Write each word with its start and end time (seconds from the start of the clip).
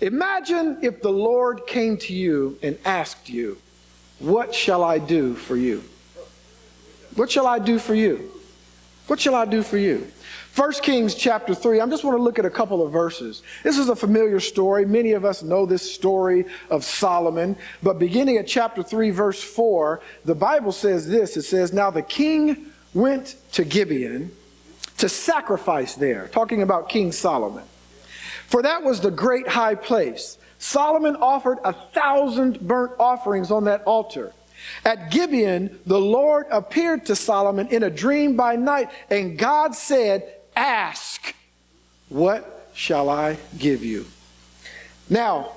Imagine 0.00 0.78
if 0.82 1.02
the 1.02 1.12
Lord 1.12 1.66
came 1.66 1.96
to 1.98 2.14
you 2.14 2.58
and 2.62 2.78
asked 2.84 3.28
you, 3.28 3.58
What 4.18 4.54
shall 4.54 4.82
I 4.82 4.98
do 4.98 5.34
for 5.34 5.56
you? 5.56 5.84
What 7.16 7.30
shall 7.30 7.46
I 7.46 7.58
do 7.58 7.78
for 7.78 7.94
you? 7.94 8.30
What 9.06 9.20
shall 9.20 9.34
I 9.34 9.44
do 9.44 9.62
for 9.62 9.76
you? 9.76 10.06
1 10.54 10.72
Kings 10.82 11.14
chapter 11.14 11.54
3, 11.54 11.80
I 11.80 11.86
just 11.86 12.02
want 12.04 12.16
to 12.16 12.22
look 12.22 12.38
at 12.38 12.44
a 12.44 12.50
couple 12.50 12.84
of 12.84 12.92
verses. 12.92 13.42
This 13.62 13.78
is 13.78 13.88
a 13.88 13.96
familiar 13.96 14.40
story. 14.40 14.84
Many 14.84 15.12
of 15.12 15.24
us 15.24 15.42
know 15.42 15.64
this 15.64 15.90
story 15.90 16.44
of 16.70 16.84
Solomon. 16.84 17.56
But 17.82 17.98
beginning 17.98 18.36
at 18.36 18.46
chapter 18.46 18.82
3, 18.82 19.10
verse 19.10 19.42
4, 19.42 20.00
the 20.24 20.34
Bible 20.34 20.72
says 20.72 21.08
this 21.08 21.36
it 21.36 21.42
says, 21.42 21.72
Now 21.72 21.90
the 21.90 22.02
king 22.02 22.66
went 22.94 23.36
to 23.52 23.64
Gibeon 23.64 24.32
to 24.98 25.08
sacrifice 25.08 25.94
there, 25.94 26.28
talking 26.28 26.62
about 26.62 26.88
King 26.88 27.12
Solomon. 27.12 27.64
For 28.50 28.62
that 28.62 28.82
was 28.82 29.00
the 29.00 29.12
great 29.12 29.46
high 29.46 29.76
place. 29.76 30.36
Solomon 30.58 31.14
offered 31.16 31.58
a 31.62 31.72
thousand 31.72 32.60
burnt 32.60 32.92
offerings 32.98 33.52
on 33.52 33.64
that 33.64 33.84
altar. 33.84 34.32
At 34.84 35.12
Gibeon, 35.12 35.78
the 35.86 36.00
Lord 36.00 36.46
appeared 36.50 37.06
to 37.06 37.16
Solomon 37.16 37.68
in 37.68 37.84
a 37.84 37.90
dream 37.90 38.36
by 38.36 38.56
night, 38.56 38.90
and 39.08 39.38
God 39.38 39.74
said, 39.76 40.34
Ask, 40.56 41.34
what 42.08 42.70
shall 42.74 43.08
I 43.08 43.38
give 43.56 43.84
you? 43.84 44.04
Now, 45.08 45.52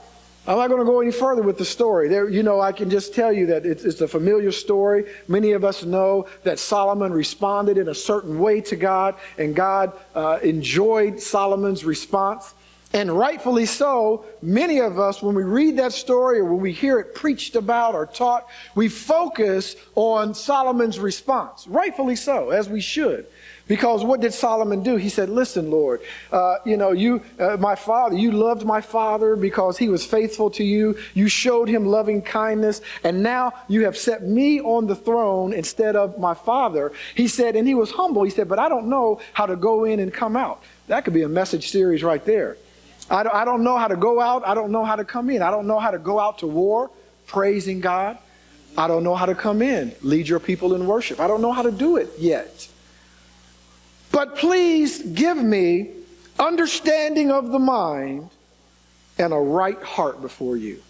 I'm 0.46 0.58
not 0.58 0.68
going 0.68 0.80
to 0.80 0.86
go 0.86 1.02
any 1.02 1.12
further 1.12 1.42
with 1.42 1.58
the 1.58 1.66
story. 1.66 2.10
There, 2.10 2.30
you 2.30 2.44
know, 2.44 2.62
I 2.62 2.74
can 2.74 2.92
just 2.92 3.16
tell 3.16 3.34
you 3.34 3.48
that 3.48 3.66
it's, 3.66 3.84
it's, 3.84 4.02
a 4.02 4.08
familiar 4.08 4.52
story. 4.52 5.06
Many 5.28 5.54
of 5.54 5.64
us 5.64 5.84
know 5.84 6.28
that 6.44 6.60
Solomon 6.60 7.12
responded 7.12 7.78
in 7.80 7.88
a 7.88 7.96
certain 7.96 8.40
way 8.40 8.62
to 8.62 8.76
God, 8.76 9.16
and 9.40 9.56
God 9.56 9.94
uh, 10.14 10.40
enjoyed 10.44 11.20
Solomon's 11.20 11.84
response. 11.84 12.54
And 12.94 13.12
rightfully 13.12 13.66
so, 13.66 14.26
many 14.44 14.80
of 14.80 15.00
us, 15.00 15.20
when 15.22 15.34
we 15.34 15.42
read 15.42 15.78
that 15.78 15.94
story 15.94 16.38
or 16.38 16.46
when 16.46 16.62
we 16.62 16.72
hear 16.72 17.00
it 17.00 17.16
preached 17.16 17.56
about 17.56 17.96
or 17.96 18.06
taught, 18.06 18.48
we 18.76 18.88
focus 18.88 19.76
on 19.96 20.36
Solomon's 20.36 21.00
response. 21.00 21.68
Rightfully 21.68 22.16
so, 22.16 22.52
as 22.52 22.70
we 22.70 22.82
should. 22.82 23.26
Because 23.68 24.04
what 24.04 24.20
did 24.20 24.34
Solomon 24.34 24.84
do? 24.84 24.98
He 24.98 25.10
said, 25.10 25.30
Listen, 25.30 25.72
Lord, 25.72 26.02
uh, 26.32 26.58
you 26.66 26.76
know, 26.78 26.92
you, 26.92 27.24
uh, 27.40 27.58
my 27.58 27.76
father, 27.76 28.16
you 28.16 28.32
loved 28.32 28.66
my 28.66 28.82
father 28.82 29.36
because 29.36 29.78
he 29.78 29.88
was 29.88 30.06
faithful 30.06 30.52
to 30.52 30.64
you. 30.64 30.98
You 31.14 31.30
showed 31.30 31.70
him 31.70 31.86
loving 31.86 32.22
kindness, 32.22 32.82
and 33.04 33.24
now 33.24 33.54
you 33.70 33.86
have 33.86 33.98
set 33.98 34.22
me 34.22 34.60
on 34.62 34.86
the 34.86 34.96
throne 34.96 35.54
instead 35.54 35.96
of 35.96 36.20
my 36.20 36.34
father. 36.34 36.92
He 37.16 37.28
said, 37.28 37.56
and 37.56 37.66
he 37.68 37.74
was 37.74 37.90
humble. 37.92 38.24
He 38.24 38.30
said, 38.30 38.50
But 38.50 38.60
I 38.60 38.68
don't 38.68 38.88
know 38.88 39.22
how 39.32 39.46
to 39.46 39.56
go 39.56 39.86
in 39.86 40.00
and 40.00 40.14
come 40.14 40.36
out. 40.36 40.62
That 40.88 41.06
could 41.06 41.14
be 41.14 41.24
a 41.24 41.30
message 41.30 41.72
series 41.72 42.04
right 42.04 42.24
there. 42.26 42.58
I 43.10 43.24
don't, 43.24 43.36
I 43.36 43.46
don't 43.46 43.64
know 43.64 43.78
how 43.78 43.88
to 43.88 43.96
go 43.96 44.22
out. 44.22 44.48
I 44.48 44.54
don't 44.54 44.72
know 44.72 44.86
how 44.86 44.96
to 44.96 45.04
come 45.04 45.30
in. 45.30 45.42
I 45.42 45.52
don't 45.52 45.68
know 45.68 45.80
how 45.80 45.92
to 45.92 46.00
go 46.00 46.20
out 46.20 46.40
to 46.40 46.48
war 46.48 46.90
praising 47.28 47.80
God. 47.80 48.18
I 48.78 48.88
don't 48.88 49.04
know 49.04 49.16
how 49.16 49.26
to 49.26 49.36
come 49.36 49.62
in, 49.62 49.94
lead 50.02 50.28
your 50.28 50.40
people 50.40 50.74
in 50.74 50.88
worship. 50.88 51.20
I 51.20 51.28
don't 51.28 51.42
know 51.42 51.52
how 51.52 51.62
to 51.62 51.72
do 51.72 51.98
it 51.98 52.10
yet. 52.18 52.68
But 54.12 54.36
please 54.38 55.02
give 55.02 55.38
me 55.38 55.92
understanding 56.40 57.32
of 57.32 57.52
the 57.52 57.60
mind 57.60 58.30
and 59.18 59.32
a 59.32 59.38
right 59.38 59.82
heart 59.82 60.22
before 60.22 60.58
you. 60.58 60.82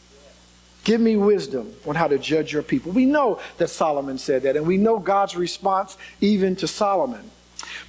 Give 0.83 0.99
me 0.99 1.15
wisdom 1.15 1.73
on 1.85 1.95
how 1.95 2.07
to 2.07 2.17
judge 2.17 2.51
your 2.51 2.63
people. 2.63 2.91
We 2.91 3.05
know 3.05 3.39
that 3.57 3.69
Solomon 3.69 4.17
said 4.17 4.43
that, 4.43 4.57
and 4.57 4.67
we 4.67 4.77
know 4.77 4.99
God's 4.99 5.35
response 5.35 5.97
even 6.19 6.55
to 6.57 6.67
Solomon. 6.67 7.29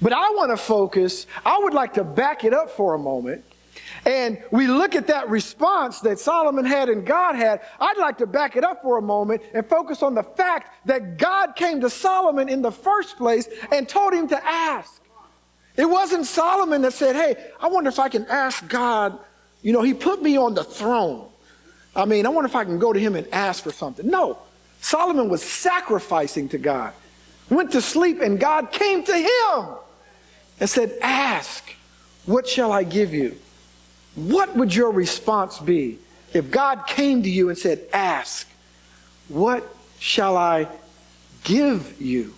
But 0.01 0.13
I 0.13 0.29
want 0.31 0.51
to 0.51 0.57
focus, 0.57 1.27
I 1.45 1.59
would 1.59 1.73
like 1.73 1.93
to 1.95 2.03
back 2.03 2.43
it 2.43 2.53
up 2.53 2.69
for 2.69 2.93
a 2.93 2.99
moment. 2.99 3.43
And 4.05 4.41
we 4.51 4.67
look 4.67 4.95
at 4.95 5.07
that 5.07 5.29
response 5.29 5.99
that 6.01 6.19
Solomon 6.19 6.63
had 6.63 6.89
and 6.89 7.05
God 7.05 7.35
had. 7.35 7.61
I'd 7.79 7.97
like 7.97 8.19
to 8.19 8.27
back 8.27 8.55
it 8.55 8.63
up 8.63 8.83
for 8.83 8.99
a 8.99 9.01
moment 9.01 9.41
and 9.53 9.65
focus 9.67 10.03
on 10.03 10.13
the 10.13 10.21
fact 10.21 10.85
that 10.85 11.17
God 11.17 11.55
came 11.55 11.81
to 11.81 11.89
Solomon 11.89 12.47
in 12.47 12.61
the 12.61 12.71
first 12.71 13.17
place 13.17 13.49
and 13.71 13.89
told 13.89 14.13
him 14.13 14.27
to 14.27 14.45
ask. 14.45 15.01
It 15.75 15.89
wasn't 15.89 16.27
Solomon 16.27 16.83
that 16.83 16.93
said, 16.93 17.15
Hey, 17.15 17.51
I 17.59 17.67
wonder 17.67 17.89
if 17.89 17.97
I 17.97 18.09
can 18.09 18.25
ask 18.27 18.65
God. 18.67 19.17
You 19.63 19.73
know, 19.73 19.81
he 19.81 19.95
put 19.95 20.21
me 20.21 20.37
on 20.37 20.53
the 20.53 20.63
throne. 20.63 21.27
I 21.95 22.05
mean, 22.05 22.27
I 22.27 22.29
wonder 22.29 22.47
if 22.47 22.55
I 22.55 22.63
can 22.63 22.77
go 22.77 22.93
to 22.93 22.99
him 22.99 23.15
and 23.15 23.27
ask 23.33 23.63
for 23.63 23.71
something. 23.71 24.07
No, 24.07 24.37
Solomon 24.81 25.29
was 25.29 25.41
sacrificing 25.41 26.47
to 26.49 26.59
God. 26.59 26.93
Went 27.49 27.71
to 27.71 27.81
sleep, 27.81 28.21
and 28.21 28.39
God 28.39 28.71
came 28.71 29.03
to 29.03 29.17
him 29.17 29.65
and 30.59 30.69
said, 30.69 30.95
Ask, 31.01 31.73
what 32.25 32.47
shall 32.47 32.71
I 32.71 32.83
give 32.83 33.13
you? 33.13 33.37
What 34.15 34.55
would 34.55 34.73
your 34.73 34.91
response 34.91 35.59
be 35.59 35.99
if 36.33 36.49
God 36.49 36.87
came 36.87 37.23
to 37.23 37.29
you 37.29 37.49
and 37.49 37.57
said, 37.57 37.81
Ask, 37.93 38.47
what 39.27 39.75
shall 39.99 40.37
I 40.37 40.67
give 41.43 42.01
you? 42.01 42.33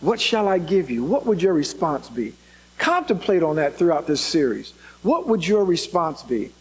What 0.00 0.20
shall 0.20 0.48
I 0.48 0.58
give 0.58 0.90
you? 0.90 1.04
What 1.04 1.26
would 1.26 1.42
your 1.42 1.54
response 1.54 2.08
be? 2.08 2.34
Contemplate 2.78 3.42
on 3.42 3.56
that 3.56 3.76
throughout 3.76 4.06
this 4.06 4.20
series. 4.20 4.72
What 5.02 5.26
would 5.26 5.46
your 5.46 5.64
response 5.64 6.22
be? 6.22 6.52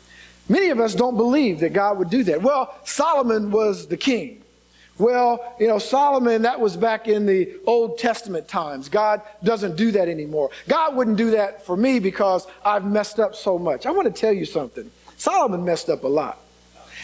Many 0.47 0.69
of 0.69 0.79
us 0.79 0.95
don't 0.95 1.17
believe 1.17 1.59
that 1.59 1.73
God 1.73 1.97
would 1.97 2.09
do 2.09 2.23
that. 2.25 2.41
Well, 2.41 2.73
Solomon 2.83 3.51
was 3.51 3.87
the 3.87 3.97
king. 3.97 4.41
Well, 4.97 5.55
you 5.59 5.67
know, 5.67 5.77
Solomon, 5.77 6.43
that 6.43 6.59
was 6.59 6.77
back 6.77 7.07
in 7.07 7.25
the 7.25 7.57
Old 7.65 7.97
Testament 7.97 8.47
times. 8.47 8.87
God 8.87 9.21
doesn't 9.43 9.75
do 9.75 9.91
that 9.91 10.07
anymore. 10.07 10.51
God 10.69 10.95
wouldn't 10.95 11.17
do 11.17 11.31
that 11.31 11.65
for 11.65 11.75
me 11.75 11.99
because 11.99 12.47
I've 12.63 12.85
messed 12.85 13.19
up 13.19 13.35
so 13.35 13.59
much. 13.59 13.85
I 13.85 13.91
want 13.91 14.13
to 14.13 14.21
tell 14.21 14.31
you 14.31 14.45
something. 14.45 14.89
Solomon 15.17 15.65
messed 15.65 15.89
up 15.89 16.03
a 16.05 16.07
lot. 16.07 16.39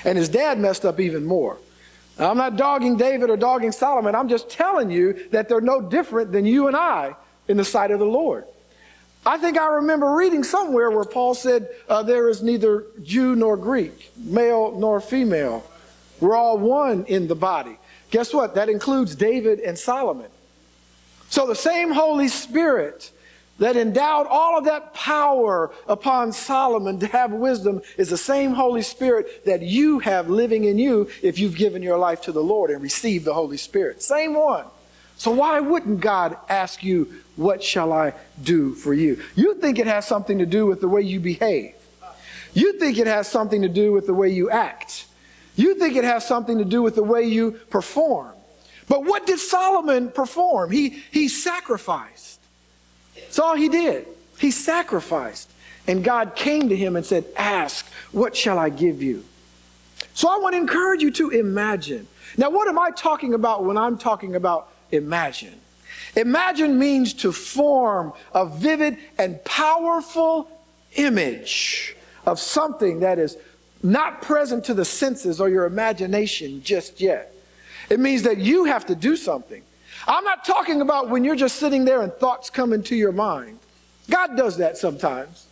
And 0.06 0.18
his 0.18 0.30
dad 0.30 0.58
messed 0.58 0.86
up 0.86 1.00
even 1.00 1.26
more. 1.26 1.58
I'm 2.18 2.38
not 2.38 2.56
dogging 2.56 2.98
David 2.98 3.30
or 3.30 3.38
dogging 3.38 3.72
Solomon. 3.72 4.16
I'm 4.16 4.30
just 4.30 4.50
telling 4.50 4.90
you 4.90 5.28
that 5.32 5.50
they're 5.50 5.62
no 5.62 5.82
different 5.82 6.32
than 6.32 6.46
you 6.46 6.68
and 6.68 6.76
I 6.76 7.16
in 7.48 7.58
the 7.58 7.66
sight 7.66 7.92
of 7.92 8.00
the 8.00 8.06
Lord. 8.06 8.46
I 9.26 9.38
think 9.38 9.58
I 9.58 9.68
remember 9.68 10.16
reading 10.16 10.44
somewhere 10.44 10.90
where 10.90 11.04
Paul 11.04 11.36
said, 11.36 11.70
uh, 11.88 12.04
There 12.04 12.30
is 12.30 12.42
neither 12.42 12.86
Jew 13.04 13.36
nor 13.36 13.58
Greek, 13.58 14.12
male 14.18 14.72
nor 14.78 15.00
female. 15.00 15.64
We're 16.20 16.36
all 16.36 16.58
one 16.58 17.06
in 17.06 17.28
the 17.28 17.36
body. 17.36 17.78
Guess 18.12 18.34
what? 18.34 18.56
That 18.56 18.70
includes 18.70 19.16
David 19.16 19.60
and 19.60 19.78
Solomon. 19.78 20.30
So 21.30 21.48
the 21.48 21.56
same 21.56 21.92
Holy 21.92 22.28
Spirit 22.28 23.12
that 23.58 23.78
endowed 23.78 24.28
all 24.28 24.58
of 24.58 24.66
that 24.66 24.94
power 24.94 25.72
upon 25.88 26.34
Solomon 26.34 27.00
to 27.00 27.08
have 27.08 27.32
wisdom 27.32 27.82
is 27.98 28.10
the 28.10 28.18
same 28.18 28.54
Holy 28.54 28.82
Spirit 28.82 29.46
that 29.46 29.62
you 29.62 30.00
have 30.00 30.30
living 30.30 30.66
in 30.66 30.78
you 30.78 31.10
if 31.22 31.40
you've 31.40 31.56
given 31.56 31.82
your 31.82 31.98
life 31.98 32.22
to 32.24 32.32
the 32.32 32.44
Lord 32.44 32.70
and 32.72 32.82
received 32.82 33.24
the 33.24 33.34
Holy 33.34 33.58
Spirit. 33.58 34.02
Same 34.04 34.34
one. 34.34 34.66
So 35.16 35.30
why 35.30 35.60
wouldn't 35.60 36.02
God 36.02 36.36
ask 36.50 36.84
you, 36.84 37.14
What 37.36 37.64
shall 37.64 37.94
I 37.94 38.14
do 38.44 38.74
for 38.74 38.94
you? 38.94 39.22
You 39.36 39.54
think 39.56 39.80
it 39.80 39.88
has 39.88 40.08
something 40.08 40.40
to 40.40 40.46
do 40.46 40.66
with 40.66 40.82
the 40.82 40.90
way 40.90 41.02
you 41.02 41.20
behave. 41.20 41.76
You 42.54 42.78
think 42.80 42.98
it 42.98 43.08
has 43.08 43.28
something 43.28 43.62
to 43.62 43.70
do 43.70 43.94
with 43.94 44.08
the 44.08 44.14
way 44.14 44.30
you 44.30 44.50
act. 44.50 45.06
You 45.56 45.76
think 45.76 45.96
it 45.96 46.04
has 46.04 46.26
something 46.26 46.58
to 46.58 46.66
do 46.66 46.82
with 46.82 46.96
the 46.96 47.04
way 47.04 47.24
you 47.24 47.52
perform. 47.70 48.34
But 48.88 49.06
what 49.06 49.26
did 49.26 49.40
Solomon 49.40 50.10
perform? 50.10 50.72
He, 50.72 51.02
he 51.12 51.28
sacrificed. 51.28 52.40
That's 53.16 53.40
all 53.40 53.56
he 53.56 53.70
did. 53.70 54.08
He 54.38 54.52
sacrificed. 54.52 55.50
And 55.88 56.04
God 56.04 56.36
came 56.36 56.70
to 56.70 56.76
him 56.76 56.96
and 56.96 57.06
said, 57.06 57.26
Ask, 57.36 57.86
what 58.12 58.36
shall 58.36 58.60
I 58.60 58.70
give 58.70 59.02
you? 59.02 59.24
So 60.14 60.30
I 60.30 60.38
want 60.38 60.54
to 60.54 60.58
encourage 60.58 61.02
you 61.02 61.12
to 61.12 61.30
imagine. 61.30 62.08
Now, 62.38 62.50
what 62.50 62.68
am 62.68 62.78
I 62.78 62.92
talking 62.92 63.34
about 63.34 63.66
when 63.66 63.78
I'm 63.78 63.98
talking 63.98 64.36
about 64.36 64.72
imagine. 64.92 65.60
Imagine 66.16 66.78
means 66.78 67.14
to 67.14 67.32
form 67.32 68.14
a 68.34 68.46
vivid 68.46 68.98
and 69.18 69.44
powerful 69.46 70.50
image 70.96 71.96
of 72.26 72.40
something 72.40 73.00
that 73.00 73.18
is 73.18 73.38
not 73.84 74.22
present 74.22 74.66
to 74.66 74.74
the 74.74 74.86
senses 74.86 75.42
or 75.42 75.50
your 75.50 75.66
imagination 75.66 76.62
just 76.64 77.02
yet. 77.02 77.34
It 77.90 78.00
means 78.00 78.24
that 78.24 78.38
you 78.38 78.66
have 78.66 78.86
to 78.88 78.96
do 78.96 79.16
something. 79.16 79.64
I'm 80.08 80.24
not 80.24 80.46
talking 80.46 80.82
about 80.82 81.10
when 81.10 81.24
you're 81.24 81.36
just 81.36 81.58
sitting 81.58 81.86
there 81.86 82.02
and 82.02 82.14
thoughts 82.14 82.50
come 82.50 82.74
into 82.74 82.96
your 82.96 83.12
mind. 83.12 83.60
God 84.10 84.36
does 84.36 84.58
that 84.58 84.78
sometimes. 84.78 85.48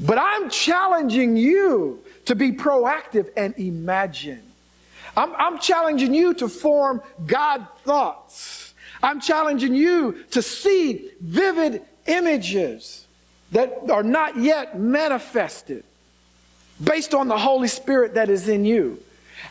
But 0.00 0.18
I'm 0.18 0.50
challenging 0.50 1.36
you 1.36 2.02
to 2.26 2.34
be 2.34 2.52
proactive 2.52 3.30
and 3.36 3.54
imagine. 3.58 4.42
I'm, 5.16 5.34
I'm 5.36 5.58
challenging 5.58 6.12
you 6.12 6.34
to 6.34 6.48
form 6.48 7.00
God 7.26 7.66
thoughts. 7.84 8.74
I'm 9.02 9.20
challenging 9.20 9.74
you 9.74 10.24
to 10.32 10.42
see 10.42 11.10
vivid 11.20 11.82
images 12.06 13.06
that 13.52 13.90
are 13.90 14.02
not 14.02 14.36
yet 14.36 14.78
manifested 14.78 15.84
based 16.82 17.14
on 17.14 17.28
the 17.28 17.38
Holy 17.38 17.68
Spirit 17.68 18.14
that 18.14 18.28
is 18.28 18.48
in 18.48 18.64
you. 18.64 19.02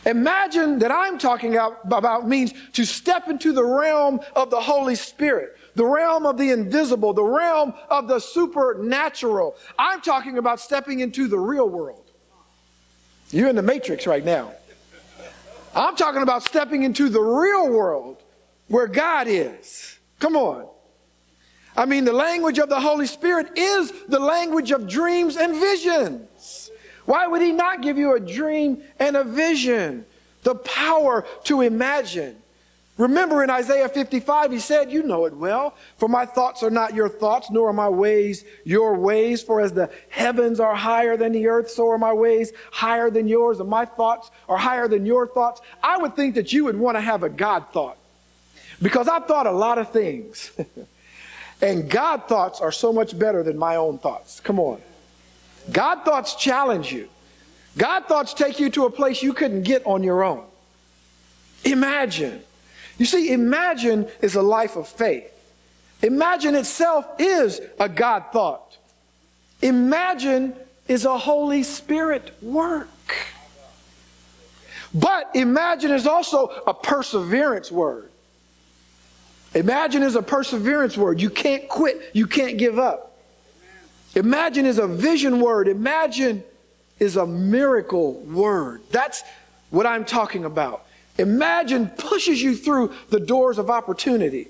Imagine 0.04 0.78
that 0.80 0.90
I'm 0.92 1.18
talking 1.18 1.56
about 1.56 2.28
means 2.28 2.52
to 2.74 2.84
step 2.84 3.28
into 3.28 3.52
the 3.52 3.64
realm 3.64 4.20
of 4.34 4.50
the 4.50 4.60
Holy 4.60 4.94
Spirit, 4.94 5.56
the 5.74 5.84
realm 5.84 6.26
of 6.26 6.38
the 6.38 6.50
invisible, 6.50 7.12
the 7.12 7.24
realm 7.24 7.74
of 7.90 8.06
the 8.06 8.20
supernatural. 8.20 9.56
I'm 9.78 10.00
talking 10.00 10.38
about 10.38 10.60
stepping 10.60 11.00
into 11.00 11.28
the 11.28 11.38
real 11.38 11.68
world. 11.68 12.04
You're 13.30 13.48
in 13.48 13.56
the 13.56 13.62
matrix 13.62 14.06
right 14.06 14.24
now. 14.24 14.52
I'm 15.74 15.96
talking 15.96 16.22
about 16.22 16.42
stepping 16.42 16.84
into 16.84 17.08
the 17.08 17.20
real 17.20 17.68
world 17.68 18.22
where 18.68 18.86
God 18.86 19.26
is. 19.28 19.98
Come 20.20 20.36
on. 20.36 20.68
I 21.76 21.84
mean, 21.84 22.04
the 22.04 22.12
language 22.12 22.58
of 22.58 22.68
the 22.68 22.80
Holy 22.80 23.06
Spirit 23.06 23.58
is 23.58 23.92
the 24.08 24.18
language 24.18 24.70
of 24.70 24.88
dreams 24.88 25.36
and 25.36 25.54
visions. 25.54 26.65
Why 27.06 27.26
would 27.26 27.40
He 27.40 27.52
not 27.52 27.80
give 27.80 27.96
you 27.96 28.14
a 28.14 28.20
dream 28.20 28.82
and 28.98 29.16
a 29.16 29.24
vision? 29.24 30.04
The 30.42 30.54
power 30.54 31.24
to 31.44 31.62
imagine. 31.62 32.36
Remember 32.98 33.44
in 33.44 33.50
Isaiah 33.50 33.90
55, 33.90 34.52
he 34.52 34.58
said, 34.58 34.90
You 34.90 35.02
know 35.02 35.26
it 35.26 35.36
well, 35.36 35.74
for 35.98 36.08
my 36.08 36.24
thoughts 36.24 36.62
are 36.62 36.70
not 36.70 36.94
your 36.94 37.10
thoughts, 37.10 37.50
nor 37.50 37.68
are 37.68 37.74
my 37.74 37.88
ways 37.88 38.44
your 38.64 38.94
ways. 38.94 39.42
For 39.42 39.60
as 39.60 39.72
the 39.72 39.90
heavens 40.08 40.60
are 40.60 40.74
higher 40.74 41.16
than 41.16 41.32
the 41.32 41.46
earth, 41.46 41.70
so 41.70 41.90
are 41.90 41.98
my 41.98 42.12
ways 42.12 42.52
higher 42.72 43.10
than 43.10 43.28
yours, 43.28 43.60
and 43.60 43.68
my 43.68 43.84
thoughts 43.84 44.30
are 44.48 44.56
higher 44.56 44.88
than 44.88 45.04
your 45.04 45.26
thoughts. 45.26 45.60
I 45.82 45.98
would 45.98 46.16
think 46.16 46.36
that 46.36 46.54
you 46.54 46.64
would 46.64 46.76
want 46.76 46.96
to 46.96 47.02
have 47.02 47.22
a 47.22 47.28
God 47.28 47.66
thought, 47.72 47.98
because 48.80 49.08
I've 49.08 49.26
thought 49.26 49.46
a 49.46 49.52
lot 49.52 49.76
of 49.76 49.90
things. 49.90 50.52
and 51.60 51.90
God 51.90 52.28
thoughts 52.28 52.62
are 52.62 52.72
so 52.72 52.94
much 52.94 53.18
better 53.18 53.42
than 53.42 53.58
my 53.58 53.76
own 53.76 53.98
thoughts. 53.98 54.40
Come 54.40 54.58
on. 54.58 54.80
God 55.70 56.04
thoughts 56.04 56.34
challenge 56.34 56.92
you. 56.92 57.08
God 57.76 58.06
thoughts 58.06 58.34
take 58.34 58.58
you 58.58 58.70
to 58.70 58.86
a 58.86 58.90
place 58.90 59.22
you 59.22 59.32
couldn't 59.32 59.62
get 59.62 59.84
on 59.86 60.02
your 60.02 60.22
own. 60.22 60.44
Imagine. 61.64 62.42
You 62.98 63.06
see, 63.06 63.32
imagine 63.32 64.08
is 64.22 64.34
a 64.34 64.42
life 64.42 64.76
of 64.76 64.88
faith. 64.88 65.30
Imagine 66.02 66.54
itself 66.54 67.06
is 67.18 67.60
a 67.78 67.88
God 67.88 68.24
thought. 68.32 68.76
Imagine 69.62 70.54
is 70.88 71.04
a 71.04 71.18
Holy 71.18 71.62
Spirit 71.62 72.36
work. 72.42 72.88
But 74.94 75.30
imagine 75.34 75.90
is 75.90 76.06
also 76.06 76.46
a 76.66 76.72
perseverance 76.72 77.70
word. 77.70 78.10
Imagine 79.54 80.02
is 80.02 80.16
a 80.16 80.22
perseverance 80.22 80.96
word. 80.96 81.20
You 81.20 81.30
can't 81.30 81.68
quit, 81.68 82.10
you 82.14 82.26
can't 82.26 82.56
give 82.56 82.78
up. 82.78 83.05
Imagine 84.16 84.64
is 84.64 84.78
a 84.78 84.86
vision 84.86 85.40
word. 85.40 85.68
Imagine 85.68 86.42
is 86.98 87.16
a 87.16 87.26
miracle 87.26 88.14
word. 88.14 88.80
That's 88.90 89.22
what 89.70 89.86
I'm 89.86 90.06
talking 90.06 90.44
about. 90.44 90.86
Imagine 91.18 91.88
pushes 91.88 92.42
you 92.42 92.56
through 92.56 92.94
the 93.10 93.20
doors 93.20 93.58
of 93.58 93.70
opportunity. 93.70 94.48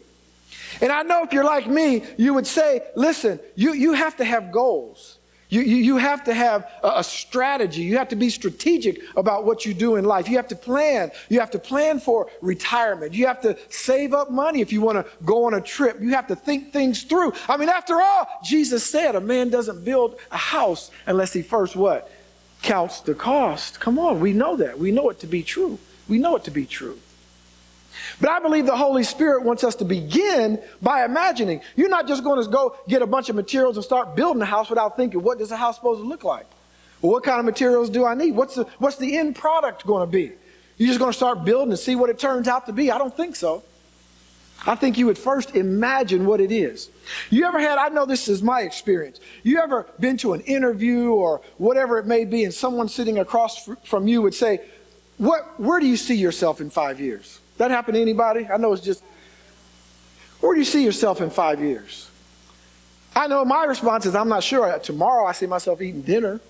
And 0.80 0.92
I 0.92 1.02
know 1.02 1.24
if 1.24 1.32
you're 1.32 1.44
like 1.44 1.66
me, 1.66 2.04
you 2.16 2.34
would 2.34 2.46
say, 2.46 2.82
listen, 2.94 3.40
you, 3.56 3.72
you 3.72 3.92
have 3.92 4.16
to 4.16 4.24
have 4.24 4.52
goals. 4.52 5.15
You, 5.48 5.60
you, 5.60 5.76
you 5.76 5.96
have 5.96 6.24
to 6.24 6.34
have 6.34 6.68
a, 6.82 7.04
strategy. 7.04 7.82
You 7.82 7.98
have 7.98 8.08
to 8.08 8.16
be 8.16 8.30
strategic 8.30 9.00
about 9.16 9.44
what 9.44 9.64
you 9.64 9.74
do 9.74 9.96
in 9.96 10.04
life. 10.04 10.28
You 10.28 10.36
have 10.36 10.48
to 10.48 10.56
plan. 10.56 11.12
You 11.28 11.38
have 11.38 11.52
to 11.52 11.58
plan 11.58 12.00
for 12.00 12.28
retirement. 12.40 13.14
You 13.14 13.26
have 13.26 13.40
to 13.42 13.56
save 13.68 14.12
up 14.12 14.30
money 14.30 14.60
if 14.60 14.72
you 14.72 14.80
want 14.80 14.98
to 14.98 15.12
go 15.24 15.44
on 15.44 15.54
a 15.54 15.60
trip. 15.60 15.98
You 16.00 16.10
have 16.10 16.26
to 16.28 16.36
think 16.36 16.72
things 16.72 17.04
through. 17.04 17.32
I 17.48 17.56
mean, 17.56 17.68
after 17.68 18.00
all, 18.00 18.26
Jesus 18.42 18.84
said 18.84 19.14
a 19.14 19.20
man 19.20 19.50
doesn't 19.50 19.84
build 19.84 20.18
a 20.32 20.36
house 20.36 20.90
unless 21.06 21.32
he 21.32 21.42
first 21.42 21.76
what? 21.76 22.10
Counts 22.62 23.00
the 23.00 23.14
cost. 23.14 23.78
Come 23.78 23.98
on, 23.98 24.18
we 24.18 24.32
know 24.32 24.56
that. 24.56 24.78
We 24.78 24.90
know 24.90 25.10
it 25.10 25.20
to 25.20 25.26
be 25.28 25.44
true. 25.44 25.78
We 26.08 26.18
know 26.18 26.34
it 26.36 26.44
to 26.44 26.50
be 26.50 26.66
true. 26.66 26.98
But 28.20 28.30
I 28.30 28.40
believe 28.40 28.64
the 28.64 28.76
Holy 28.76 29.04
Spirit 29.04 29.44
wants 29.44 29.62
us 29.62 29.74
to 29.76 29.84
begin 29.84 30.60
by 30.80 31.04
imagining. 31.04 31.60
You're 31.76 31.90
not 31.90 32.08
just 32.08 32.24
going 32.24 32.42
to 32.42 32.50
go 32.50 32.76
get 32.88 33.02
a 33.02 33.06
bunch 33.06 33.28
of 33.28 33.36
materials 33.36 33.76
and 33.76 33.84
start 33.84 34.16
building 34.16 34.40
a 34.40 34.46
house 34.46 34.70
without 34.70 34.96
thinking, 34.96 35.22
what 35.22 35.38
does 35.38 35.50
a 35.50 35.56
house 35.56 35.76
supposed 35.76 36.00
to 36.00 36.06
look 36.06 36.24
like? 36.24 36.46
Well, 37.02 37.12
what 37.12 37.24
kind 37.24 37.38
of 37.38 37.44
materials 37.44 37.90
do 37.90 38.06
I 38.06 38.14
need? 38.14 38.32
What's 38.32 38.54
the, 38.54 38.64
what's 38.78 38.96
the 38.96 39.18
end 39.18 39.36
product 39.36 39.86
going 39.86 40.06
to 40.06 40.10
be? 40.10 40.32
You're 40.78 40.88
just 40.88 40.98
going 40.98 41.12
to 41.12 41.16
start 41.16 41.44
building 41.44 41.70
and 41.70 41.78
see 41.78 41.94
what 41.94 42.08
it 42.08 42.18
turns 42.18 42.48
out 42.48 42.66
to 42.66 42.72
be? 42.72 42.90
I 42.90 42.98
don't 42.98 43.14
think 43.14 43.36
so. 43.36 43.62
I 44.66 44.74
think 44.74 44.96
you 44.96 45.06
would 45.06 45.18
first 45.18 45.54
imagine 45.54 46.24
what 46.24 46.40
it 46.40 46.50
is. 46.50 46.88
You 47.30 47.44
ever 47.44 47.60
had, 47.60 47.78
I 47.78 47.88
know 47.88 48.06
this 48.06 48.28
is 48.28 48.42
my 48.42 48.62
experience, 48.62 49.20
you 49.42 49.60
ever 49.60 49.86
been 50.00 50.16
to 50.18 50.32
an 50.32 50.40
interview 50.42 51.10
or 51.10 51.42
whatever 51.58 51.98
it 51.98 52.06
may 52.06 52.24
be, 52.24 52.44
and 52.44 52.54
someone 52.54 52.88
sitting 52.88 53.18
across 53.18 53.68
from 53.84 54.08
you 54.08 54.22
would 54.22 54.34
say, 54.34 54.62
what, 55.18 55.60
where 55.60 55.78
do 55.78 55.86
you 55.86 55.96
see 55.96 56.16
yourself 56.16 56.60
in 56.60 56.70
five 56.70 57.00
years? 57.00 57.40
That 57.58 57.70
happen 57.70 57.94
to 57.94 58.00
anybody? 58.00 58.46
I 58.46 58.56
know 58.56 58.72
it's 58.72 58.82
just, 58.82 59.02
where 60.40 60.54
do 60.54 60.58
you 60.58 60.64
see 60.64 60.84
yourself 60.84 61.20
in 61.20 61.30
five 61.30 61.60
years? 61.60 62.10
I 63.14 63.26
know 63.26 63.44
my 63.44 63.64
response 63.64 64.04
is, 64.04 64.14
I'm 64.14 64.28
not 64.28 64.42
sure. 64.42 64.78
Tomorrow 64.78 65.26
I 65.26 65.32
see 65.32 65.46
myself 65.46 65.80
eating 65.80 66.02
dinner. 66.02 66.40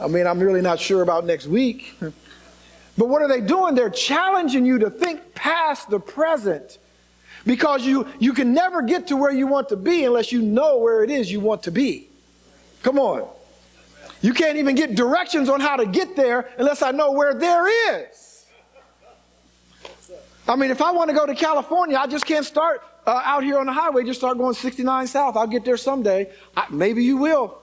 I 0.00 0.08
mean, 0.08 0.26
I'm 0.26 0.40
really 0.40 0.62
not 0.62 0.80
sure 0.80 1.02
about 1.02 1.24
next 1.24 1.46
week. 1.46 1.94
But 2.00 3.08
what 3.08 3.22
are 3.22 3.28
they 3.28 3.40
doing? 3.40 3.74
They're 3.74 3.90
challenging 3.90 4.66
you 4.66 4.78
to 4.80 4.90
think 4.90 5.34
past 5.34 5.88
the 5.88 6.00
present 6.00 6.78
because 7.46 7.84
you, 7.84 8.06
you 8.18 8.32
can 8.32 8.52
never 8.52 8.82
get 8.82 9.06
to 9.08 9.16
where 9.16 9.32
you 9.32 9.46
want 9.46 9.68
to 9.70 9.76
be 9.76 10.04
unless 10.04 10.32
you 10.32 10.42
know 10.42 10.78
where 10.78 11.04
it 11.04 11.10
is 11.10 11.30
you 11.30 11.40
want 11.40 11.62
to 11.64 11.70
be. 11.70 12.08
Come 12.82 12.98
on. 12.98 13.28
You 14.20 14.32
can't 14.32 14.58
even 14.58 14.74
get 14.74 14.94
directions 14.94 15.48
on 15.48 15.60
how 15.60 15.76
to 15.76 15.86
get 15.86 16.16
there 16.16 16.48
unless 16.58 16.82
I 16.82 16.90
know 16.90 17.12
where 17.12 17.34
there 17.34 18.00
is. 18.00 18.31
I 20.48 20.56
mean, 20.56 20.70
if 20.70 20.82
I 20.82 20.90
want 20.90 21.08
to 21.10 21.16
go 21.16 21.24
to 21.26 21.34
California, 21.34 21.96
I 21.96 22.06
just 22.06 22.26
can't 22.26 22.44
start 22.44 22.82
uh, 23.06 23.22
out 23.24 23.44
here 23.44 23.58
on 23.58 23.66
the 23.66 23.72
highway, 23.72 24.04
just 24.04 24.20
start 24.20 24.38
going 24.38 24.54
69 24.54 25.06
south. 25.06 25.36
I'll 25.36 25.46
get 25.46 25.64
there 25.64 25.76
someday. 25.76 26.30
I, 26.56 26.66
maybe 26.70 27.04
you 27.04 27.16
will. 27.16 27.58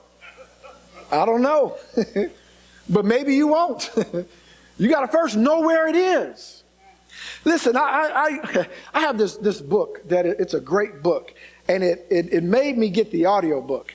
I 1.10 1.26
don't 1.26 1.42
know. 1.42 1.76
but 2.88 3.04
maybe 3.04 3.34
you 3.34 3.48
won't. 3.48 3.90
you 4.78 4.88
got 4.88 5.00
to 5.00 5.08
first 5.08 5.36
know 5.36 5.60
where 5.60 5.88
it 5.88 5.96
is. 5.96 6.62
Listen, 7.44 7.76
I, 7.76 7.80
I, 7.82 8.66
I 8.94 9.00
have 9.00 9.18
this, 9.18 9.36
this 9.36 9.60
book 9.60 10.06
that 10.08 10.26
it, 10.26 10.40
it's 10.40 10.54
a 10.54 10.60
great 10.60 11.02
book, 11.02 11.34
and 11.68 11.82
it, 11.82 12.06
it, 12.10 12.32
it 12.32 12.42
made 12.42 12.78
me 12.78 12.88
get 12.88 13.10
the 13.10 13.26
audio 13.26 13.60
book. 13.60 13.94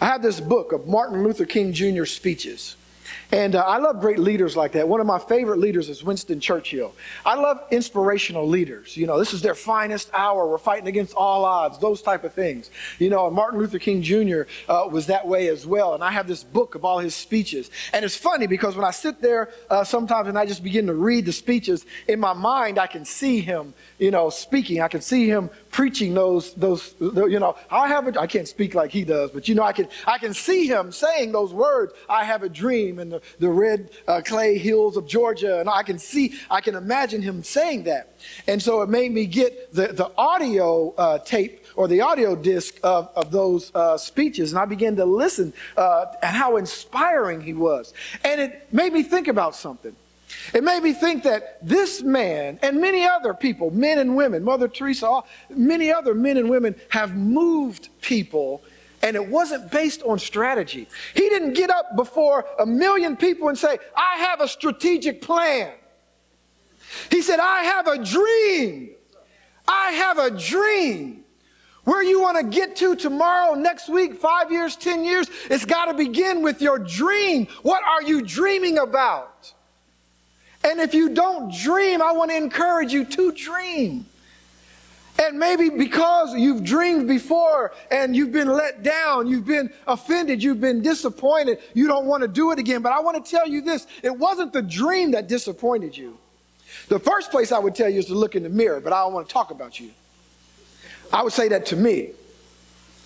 I 0.00 0.06
have 0.06 0.22
this 0.22 0.40
book 0.40 0.72
of 0.72 0.86
Martin 0.88 1.22
Luther 1.22 1.44
King 1.44 1.72
Jr. 1.72 2.04
speeches. 2.04 2.76
And 3.32 3.54
uh, 3.54 3.62
I 3.62 3.78
love 3.78 3.98
great 3.98 4.18
leaders 4.18 4.58
like 4.58 4.72
that. 4.72 4.86
One 4.86 5.00
of 5.00 5.06
my 5.06 5.18
favorite 5.18 5.58
leaders 5.58 5.88
is 5.88 6.04
Winston 6.04 6.38
Churchill. 6.38 6.94
I 7.24 7.34
love 7.34 7.64
inspirational 7.70 8.46
leaders. 8.46 8.94
You 8.94 9.06
know, 9.06 9.18
this 9.18 9.32
is 9.32 9.40
their 9.40 9.54
finest 9.54 10.10
hour. 10.12 10.46
We're 10.46 10.58
fighting 10.58 10.86
against 10.86 11.14
all 11.14 11.46
odds, 11.46 11.78
those 11.78 12.02
type 12.02 12.24
of 12.24 12.34
things. 12.34 12.70
You 12.98 13.08
know, 13.08 13.30
Martin 13.30 13.58
Luther 13.58 13.78
King 13.78 14.02
Jr. 14.02 14.42
Uh, 14.68 14.86
was 14.90 15.06
that 15.06 15.26
way 15.26 15.48
as 15.48 15.66
well. 15.66 15.94
And 15.94 16.04
I 16.04 16.10
have 16.10 16.28
this 16.28 16.44
book 16.44 16.74
of 16.74 16.84
all 16.84 16.98
his 16.98 17.14
speeches. 17.14 17.70
And 17.94 18.04
it's 18.04 18.16
funny 18.16 18.46
because 18.46 18.76
when 18.76 18.84
I 18.84 18.90
sit 18.90 19.22
there 19.22 19.48
uh, 19.70 19.82
sometimes 19.82 20.28
and 20.28 20.38
I 20.38 20.44
just 20.44 20.62
begin 20.62 20.86
to 20.88 20.94
read 20.94 21.24
the 21.24 21.32
speeches, 21.32 21.86
in 22.08 22.20
my 22.20 22.34
mind, 22.34 22.78
I 22.78 22.86
can 22.86 23.06
see 23.06 23.40
him, 23.40 23.72
you 23.98 24.10
know, 24.10 24.28
speaking. 24.28 24.82
I 24.82 24.88
can 24.88 25.00
see 25.00 25.26
him 25.26 25.48
preaching 25.72 26.12
those, 26.12 26.52
those, 26.52 26.94
you 27.00 27.40
know, 27.40 27.56
I 27.70 27.88
have 27.88 28.06
a, 28.06 28.20
I 28.20 28.26
can't 28.26 28.46
speak 28.46 28.74
like 28.74 28.92
he 28.92 29.04
does, 29.04 29.30
but 29.30 29.48
you 29.48 29.54
know, 29.54 29.62
I 29.62 29.72
can, 29.72 29.88
I 30.06 30.18
can 30.18 30.34
see 30.34 30.66
him 30.66 30.92
saying 30.92 31.32
those 31.32 31.52
words, 31.52 31.94
I 32.08 32.24
have 32.24 32.42
a 32.42 32.48
dream 32.48 32.98
and 32.98 33.10
the, 33.10 33.22
the 33.40 33.48
red 33.48 33.90
uh, 34.06 34.20
clay 34.24 34.58
hills 34.58 34.96
of 34.96 35.06
Georgia. 35.06 35.58
And 35.60 35.68
I 35.68 35.82
can 35.82 35.98
see, 35.98 36.34
I 36.50 36.60
can 36.60 36.76
imagine 36.76 37.22
him 37.22 37.42
saying 37.42 37.84
that. 37.84 38.18
And 38.46 38.62
so 38.62 38.82
it 38.82 38.90
made 38.90 39.12
me 39.12 39.26
get 39.26 39.72
the, 39.72 39.88
the 39.88 40.12
audio 40.16 40.94
uh, 40.96 41.18
tape 41.18 41.64
or 41.74 41.88
the 41.88 42.02
audio 42.02 42.36
disc 42.36 42.78
of, 42.82 43.10
of 43.16 43.30
those 43.30 43.74
uh, 43.74 43.96
speeches. 43.96 44.52
And 44.52 44.58
I 44.58 44.66
began 44.66 44.94
to 44.96 45.06
listen 45.06 45.54
uh, 45.78 46.04
and 46.22 46.36
how 46.36 46.58
inspiring 46.58 47.40
he 47.40 47.54
was. 47.54 47.94
And 48.24 48.40
it 48.42 48.68
made 48.72 48.92
me 48.92 49.02
think 49.02 49.26
about 49.26 49.56
something. 49.56 49.96
It 50.54 50.64
made 50.64 50.82
me 50.82 50.92
think 50.92 51.22
that 51.24 51.66
this 51.66 52.02
man 52.02 52.58
and 52.62 52.80
many 52.80 53.06
other 53.06 53.34
people, 53.34 53.70
men 53.70 53.98
and 53.98 54.16
women, 54.16 54.44
Mother 54.44 54.68
Teresa, 54.68 55.22
many 55.50 55.92
other 55.92 56.14
men 56.14 56.36
and 56.36 56.50
women 56.50 56.74
have 56.88 57.16
moved 57.16 57.88
people 58.00 58.62
and 59.02 59.16
it 59.16 59.26
wasn't 59.26 59.70
based 59.70 60.02
on 60.02 60.18
strategy. 60.18 60.88
He 61.14 61.28
didn't 61.28 61.54
get 61.54 61.70
up 61.70 61.96
before 61.96 62.46
a 62.60 62.66
million 62.66 63.16
people 63.16 63.48
and 63.48 63.58
say, 63.58 63.78
I 63.96 64.18
have 64.18 64.40
a 64.40 64.46
strategic 64.46 65.20
plan. 65.20 65.72
He 67.10 67.20
said, 67.22 67.40
I 67.40 67.64
have 67.64 67.88
a 67.88 68.02
dream. 68.02 68.90
I 69.66 69.92
have 69.92 70.18
a 70.18 70.30
dream. 70.30 71.24
Where 71.84 72.02
you 72.02 72.20
want 72.20 72.38
to 72.38 72.44
get 72.44 72.76
to 72.76 72.94
tomorrow, 72.94 73.54
next 73.54 73.88
week, 73.88 74.14
five 74.14 74.52
years, 74.52 74.76
ten 74.76 75.04
years, 75.04 75.28
it's 75.50 75.64
got 75.64 75.86
to 75.86 75.94
begin 75.94 76.42
with 76.42 76.62
your 76.62 76.78
dream. 76.78 77.48
What 77.62 77.82
are 77.82 78.02
you 78.02 78.22
dreaming 78.22 78.78
about? 78.78 79.52
And 80.64 80.80
if 80.80 80.94
you 80.94 81.10
don't 81.10 81.52
dream, 81.52 82.00
I 82.00 82.12
want 82.12 82.30
to 82.30 82.36
encourage 82.36 82.92
you 82.92 83.04
to 83.04 83.32
dream. 83.32 84.06
And 85.18 85.38
maybe 85.38 85.68
because 85.68 86.34
you've 86.34 86.64
dreamed 86.64 87.06
before 87.06 87.72
and 87.90 88.16
you've 88.16 88.32
been 88.32 88.48
let 88.48 88.82
down, 88.82 89.26
you've 89.26 89.44
been 89.44 89.70
offended, 89.86 90.42
you've 90.42 90.60
been 90.60 90.82
disappointed, 90.82 91.58
you 91.74 91.86
don't 91.86 92.06
want 92.06 92.22
to 92.22 92.28
do 92.28 92.50
it 92.50 92.58
again. 92.58 92.82
But 92.82 92.92
I 92.92 93.00
want 93.00 93.22
to 93.22 93.30
tell 93.30 93.46
you 93.46 93.60
this 93.60 93.86
it 94.02 94.16
wasn't 94.16 94.52
the 94.52 94.62
dream 94.62 95.10
that 95.12 95.28
disappointed 95.28 95.96
you. 95.96 96.18
The 96.88 96.98
first 96.98 97.30
place 97.30 97.52
I 97.52 97.58
would 97.58 97.74
tell 97.74 97.88
you 97.88 97.98
is 97.98 98.06
to 98.06 98.14
look 98.14 98.34
in 98.34 98.42
the 98.42 98.48
mirror, 98.48 98.80
but 98.80 98.92
I 98.92 99.02
don't 99.02 99.12
want 99.12 99.28
to 99.28 99.32
talk 99.32 99.50
about 99.50 99.78
you. 99.78 99.90
I 101.12 101.22
would 101.22 101.32
say 101.32 101.48
that 101.48 101.66
to 101.66 101.76
me. 101.76 102.12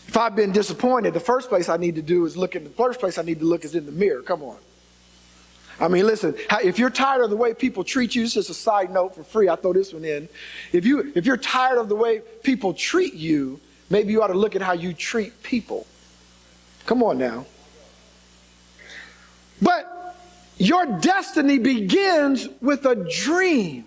If 0.07 0.17
I've 0.17 0.37
been 0.37 0.53
disappointed, 0.53 1.15
the 1.15 1.21
first 1.21 1.49
place 1.49 1.69
I 1.69 1.77
need 1.77 1.97
to 1.97 2.03
do 2.03 2.25
is 2.27 2.37
look 2.37 2.55
in 2.55 2.63
the 2.63 2.71
first 2.71 3.01
place 3.01 3.19
I 3.19 3.23
need 3.23 3.41
to 3.41 3.45
look 3.45 3.65
is 3.65 3.75
in 3.75 3.87
the 3.87 3.93
mirror. 3.93 4.23
Come 4.23 4.43
on. 4.43 4.57
I 5.79 5.89
mean, 5.89 6.07
listen, 6.07 6.35
if 6.65 6.79
you're 6.79 6.91
tired 6.91 7.23
of 7.23 7.31
the 7.31 7.37
way 7.37 7.53
people 7.53 7.85
treat 7.85 8.15
you, 8.15 8.23
this 8.23 8.37
is 8.37 8.49
a 8.49 8.55
side 8.55 8.91
note 8.91 9.15
for 9.15 9.23
free. 9.23 9.49
I 9.49 9.57
throw 9.57 9.73
this 9.75 9.93
one 9.93 10.05
in. 10.05 10.29
If, 10.73 10.87
you, 10.87 11.13
if 11.15 11.27
you're 11.27 11.37
tired 11.37 11.79
of 11.79 11.89
the 11.89 11.95
way 11.95 12.23
people 12.43 12.73
treat 12.73 13.15
you, 13.15 13.61
maybe 13.91 14.13
you 14.13 14.23
ought 14.23 14.29
to 14.29 14.35
look 14.35 14.57
at 14.57 14.63
how 14.63 14.73
you 14.73 14.95
treat 14.95 15.43
people. 15.43 15.87
Come 16.87 17.03
on 17.03 17.19
now. 17.19 17.45
But 19.61 20.17
your 20.57 20.87
destiny 21.01 21.59
begins 21.59 22.49
with 22.61 22.87
a 22.87 22.95
dream. 22.95 23.85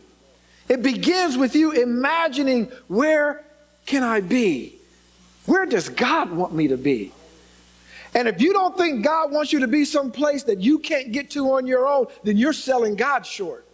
It 0.68 0.84
begins 0.84 1.38
with 1.38 1.56
you 1.56 1.72
imagining 1.72 2.72
where 2.88 3.44
can 3.88 4.04
I 4.04 4.22
be? 4.22 4.76
Where 5.48 5.66
does 5.66 5.90
God 5.90 6.32
want 6.32 6.54
me 6.54 6.68
to 6.68 6.78
be? 6.78 7.12
And 8.16 8.28
if 8.28 8.42
you 8.42 8.54
don't 8.54 8.76
think 8.78 9.04
God 9.04 9.32
wants 9.32 9.54
you 9.54 9.60
to 9.60 9.68
be 9.68 9.86
someplace 9.86 10.44
that 10.44 10.60
you 10.60 10.80
can't 10.80 11.12
get 11.12 11.32
to 11.32 11.52
on 11.54 11.68
your 11.68 11.88
own, 11.88 12.08
then 12.24 12.38
you're 12.38 12.54
selling 12.54 12.96
God 12.96 13.26
short. 13.26 13.66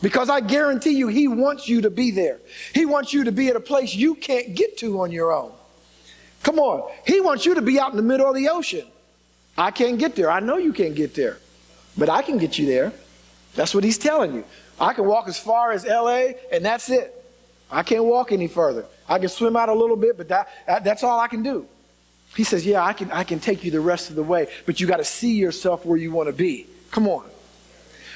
Because 0.00 0.28
I 0.30 0.40
guarantee 0.40 0.92
you, 0.92 1.08
He 1.08 1.28
wants 1.28 1.68
you 1.68 1.80
to 1.82 1.90
be 1.90 2.10
there. 2.10 2.38
He 2.74 2.86
wants 2.86 3.12
you 3.12 3.24
to 3.24 3.32
be 3.32 3.48
at 3.48 3.56
a 3.56 3.60
place 3.60 3.94
you 3.94 4.14
can't 4.14 4.54
get 4.54 4.78
to 4.78 5.00
on 5.00 5.10
your 5.10 5.32
own. 5.32 5.52
Come 6.42 6.58
on. 6.58 6.90
He 7.06 7.20
wants 7.20 7.44
you 7.46 7.54
to 7.54 7.62
be 7.62 7.80
out 7.80 7.90
in 7.90 7.96
the 7.96 8.02
middle 8.02 8.28
of 8.28 8.34
the 8.34 8.48
ocean. 8.48 8.86
I 9.56 9.70
can't 9.72 9.98
get 9.98 10.14
there. 10.14 10.30
I 10.30 10.40
know 10.40 10.56
you 10.56 10.72
can't 10.72 10.94
get 10.94 11.14
there, 11.14 11.38
but 11.96 12.08
I 12.08 12.22
can 12.22 12.38
get 12.38 12.58
you 12.58 12.66
there. 12.66 12.92
That's 13.56 13.74
what 13.74 13.82
He's 13.82 13.98
telling 13.98 14.34
you. 14.34 14.44
I 14.80 14.92
can 14.92 15.04
walk 15.04 15.26
as 15.26 15.38
far 15.38 15.72
as 15.72 15.84
LA, 15.84 16.32
and 16.52 16.64
that's 16.64 16.90
it. 16.90 17.14
I 17.70 17.82
can't 17.82 18.04
walk 18.04 18.30
any 18.30 18.46
further. 18.46 18.86
I 19.08 19.18
can 19.18 19.28
swim 19.28 19.56
out 19.56 19.68
a 19.68 19.74
little 19.74 19.96
bit, 19.96 20.16
but 20.16 20.28
that, 20.28 20.48
that 20.66 20.84
that's 20.84 21.02
all 21.02 21.18
I 21.18 21.26
can 21.26 21.42
do. 21.42 21.66
He 22.36 22.44
says, 22.44 22.64
Yeah, 22.64 22.84
I 22.84 22.92
can, 22.92 23.10
I 23.10 23.24
can 23.24 23.40
take 23.40 23.64
you 23.64 23.70
the 23.70 23.80
rest 23.80 24.10
of 24.10 24.16
the 24.16 24.22
way, 24.22 24.48
but 24.66 24.80
you 24.80 24.86
got 24.86 24.98
to 24.98 25.04
see 25.04 25.34
yourself 25.34 25.84
where 25.84 25.98
you 25.98 26.10
want 26.10 26.28
to 26.28 26.32
be. 26.32 26.66
Come 26.90 27.08
on. 27.08 27.24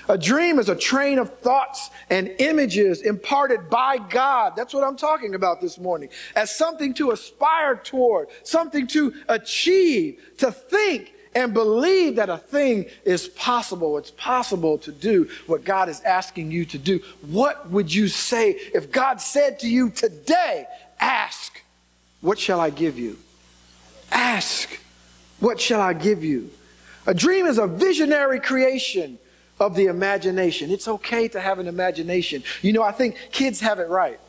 A 0.08 0.18
dream 0.18 0.58
is 0.58 0.68
a 0.68 0.74
train 0.74 1.18
of 1.18 1.32
thoughts 1.38 1.90
and 2.10 2.34
images 2.38 3.02
imparted 3.02 3.70
by 3.70 3.98
God. 3.98 4.54
That's 4.56 4.74
what 4.74 4.84
I'm 4.84 4.96
talking 4.96 5.34
about 5.34 5.60
this 5.60 5.78
morning. 5.78 6.08
As 6.34 6.54
something 6.54 6.92
to 6.94 7.12
aspire 7.12 7.76
toward, 7.76 8.28
something 8.42 8.86
to 8.88 9.14
achieve, 9.28 10.20
to 10.38 10.50
think 10.50 11.12
and 11.34 11.54
believe 11.54 12.16
that 12.16 12.28
a 12.28 12.36
thing 12.36 12.86
is 13.04 13.28
possible. 13.28 13.96
It's 13.96 14.10
possible 14.10 14.76
to 14.78 14.92
do 14.92 15.30
what 15.46 15.64
God 15.64 15.88
is 15.88 16.00
asking 16.02 16.50
you 16.50 16.64
to 16.66 16.78
do. 16.78 17.00
What 17.22 17.70
would 17.70 17.92
you 17.92 18.08
say 18.08 18.50
if 18.50 18.90
God 18.90 19.20
said 19.20 19.60
to 19.60 19.68
you 19.68 19.90
today, 19.90 20.66
ask, 21.00 21.62
what 22.20 22.38
shall 22.38 22.60
I 22.60 22.70
give 22.70 22.98
you? 22.98 23.18
Ask, 24.12 24.78
what 25.40 25.60
shall 25.60 25.80
I 25.80 25.94
give 25.94 26.22
you? 26.22 26.50
A 27.06 27.14
dream 27.14 27.46
is 27.46 27.58
a 27.58 27.66
visionary 27.66 28.38
creation 28.38 29.18
of 29.58 29.74
the 29.74 29.86
imagination. 29.86 30.70
It's 30.70 30.86
okay 30.86 31.28
to 31.28 31.40
have 31.40 31.58
an 31.58 31.66
imagination. 31.66 32.44
You 32.60 32.72
know, 32.72 32.82
I 32.82 32.92
think 32.92 33.16
kids 33.32 33.60
have 33.60 33.78
it 33.78 33.88
right. 33.88 34.20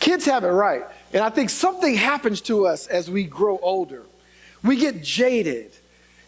Kids 0.00 0.24
have 0.26 0.44
it 0.44 0.48
right. 0.48 0.84
And 1.12 1.22
I 1.22 1.30
think 1.30 1.50
something 1.50 1.94
happens 1.94 2.40
to 2.42 2.66
us 2.66 2.86
as 2.86 3.10
we 3.10 3.24
grow 3.24 3.58
older. 3.62 4.02
We 4.62 4.76
get 4.76 5.02
jaded. 5.02 5.72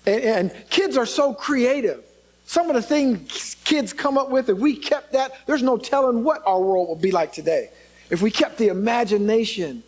And, 0.07 0.23
and, 0.23 0.69
kids 0.71 0.97
are 0.97 1.07
so 1.07 1.33
creative. 1.33 2.05
Some 2.47 2.69
of 2.69 2.75
the 2.75 2.83
things 2.83 3.57
kids 3.65 3.93
come 3.93 4.19
up 4.19 4.31
with, 4.31 4.49
if 4.49 4.59
we 4.59 4.77
kept 4.77 5.13
that, 5.13 5.33
there's 5.47 5.63
no 5.63 5.79
telling 5.79 6.23
what 6.23 6.43
our 6.47 6.61
world 6.61 6.91
would 6.91 7.01
be 7.01 7.11
like 7.11 7.33
today. 7.33 7.71
If 8.11 8.21
we 8.21 8.31
kept 8.31 8.59
the 8.59 8.69
imagination 8.69 9.83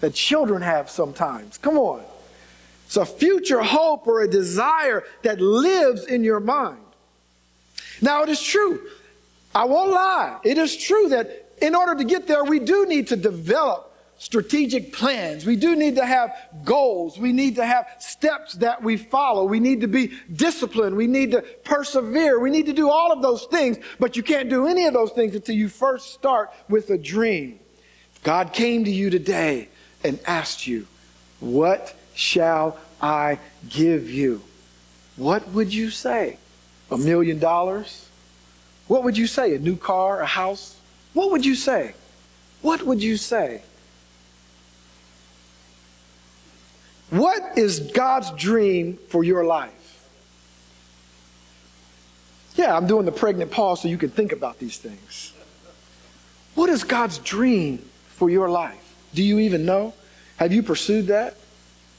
that 0.00 0.14
children 0.14 0.62
have 0.62 0.90
sometimes. 0.90 1.58
Come 1.58 1.78
on. 1.78 2.02
It's 2.86 2.96
a 2.96 3.04
future 3.04 3.62
hope 3.62 4.06
or 4.06 4.22
a 4.22 4.28
desire 4.28 5.04
that 5.22 5.40
lives 5.40 6.06
in 6.06 6.24
your 6.24 6.40
mind. 6.40 6.78
Now, 8.00 8.22
it 8.22 8.28
is 8.28 8.40
true. 8.40 8.80
I 9.54 9.64
won't 9.64 9.90
lie. 9.90 10.38
It 10.44 10.56
is 10.56 10.76
true 10.76 11.08
that 11.10 11.52
in 11.60 11.74
order 11.74 11.96
to 11.96 12.04
get 12.04 12.26
there, 12.26 12.44
we 12.44 12.60
do 12.60 12.86
need 12.86 13.08
to 13.08 13.16
develop 13.16 13.92
strategic 14.18 14.92
plans. 14.92 15.46
We 15.46 15.56
do 15.56 15.76
need 15.76 15.96
to 15.96 16.04
have 16.04 16.34
goals. 16.64 17.18
We 17.18 17.32
need 17.32 17.56
to 17.56 17.64
have 17.66 17.86
steps 17.98 18.54
that 18.54 18.82
we 18.82 18.96
follow. 18.96 19.44
We 19.44 19.60
need 19.60 19.80
to 19.82 19.88
be 19.88 20.12
disciplined. 20.34 20.96
We 20.96 21.06
need 21.06 21.32
to 21.32 21.42
persevere. 21.64 22.40
We 22.40 22.50
need 22.50 22.66
to 22.66 22.72
do 22.72 22.90
all 22.90 23.12
of 23.12 23.22
those 23.22 23.44
things, 23.44 23.78
but 23.98 24.16
you 24.16 24.22
can't 24.22 24.48
do 24.48 24.66
any 24.66 24.86
of 24.86 24.92
those 24.92 25.12
things 25.12 25.34
until 25.34 25.54
you 25.54 25.68
first 25.68 26.14
start 26.14 26.50
with 26.68 26.90
a 26.90 26.98
dream. 26.98 27.60
God 28.24 28.52
came 28.52 28.84
to 28.84 28.90
you 28.90 29.10
today 29.10 29.68
and 30.04 30.18
asked 30.26 30.66
you, 30.66 30.86
What 31.40 31.94
shall 32.14 32.78
I 33.00 33.38
give 33.68 34.10
you? 34.10 34.42
What 35.16 35.48
would 35.50 35.72
you 35.72 35.90
say? 35.90 36.38
A 36.90 36.96
million 36.96 37.38
dollars? 37.38 38.08
What 38.86 39.04
would 39.04 39.18
you 39.18 39.26
say? 39.26 39.54
A 39.54 39.58
new 39.58 39.76
car? 39.76 40.20
A 40.20 40.26
house? 40.26 40.76
What 41.12 41.30
would 41.30 41.44
you 41.44 41.54
say? 41.54 41.94
What 42.62 42.82
would 42.82 43.02
you 43.02 43.16
say? 43.16 43.62
What 47.10 47.56
is 47.56 47.80
God's 47.80 48.30
dream 48.32 48.98
for 49.08 49.24
your 49.24 49.44
life? 49.44 49.72
Yeah, 52.54 52.76
I'm 52.76 52.86
doing 52.86 53.06
the 53.06 53.12
pregnant 53.12 53.50
pause 53.50 53.82
so 53.82 53.88
you 53.88 53.98
can 53.98 54.10
think 54.10 54.32
about 54.32 54.58
these 54.58 54.78
things. 54.78 55.32
What 56.54 56.68
is 56.68 56.82
God's 56.82 57.18
dream 57.18 57.78
for 58.08 58.28
your 58.28 58.50
life? 58.50 58.87
Do 59.14 59.22
you 59.22 59.38
even 59.38 59.64
know? 59.64 59.94
Have 60.36 60.52
you 60.52 60.62
pursued 60.62 61.08
that? 61.08 61.36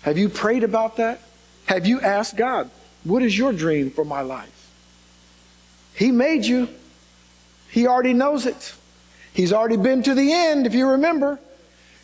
Have 0.01 0.17
you 0.17 0.29
prayed 0.29 0.63
about 0.63 0.97
that? 0.97 1.21
Have 1.65 1.85
you 1.85 2.01
asked 2.01 2.37
God, 2.37 2.69
what 3.03 3.21
is 3.21 3.37
your 3.37 3.53
dream 3.53 3.91
for 3.91 4.05
my 4.05 4.21
life? 4.21 4.69
He 5.93 6.11
made 6.11 6.45
you. 6.45 6.69
He 7.69 7.87
already 7.87 8.13
knows 8.13 8.45
it. 8.45 8.73
He's 9.33 9.53
already 9.53 9.77
been 9.77 10.01
to 10.03 10.15
the 10.15 10.33
end, 10.33 10.65
if 10.65 10.73
you 10.73 10.87
remember. 10.87 11.39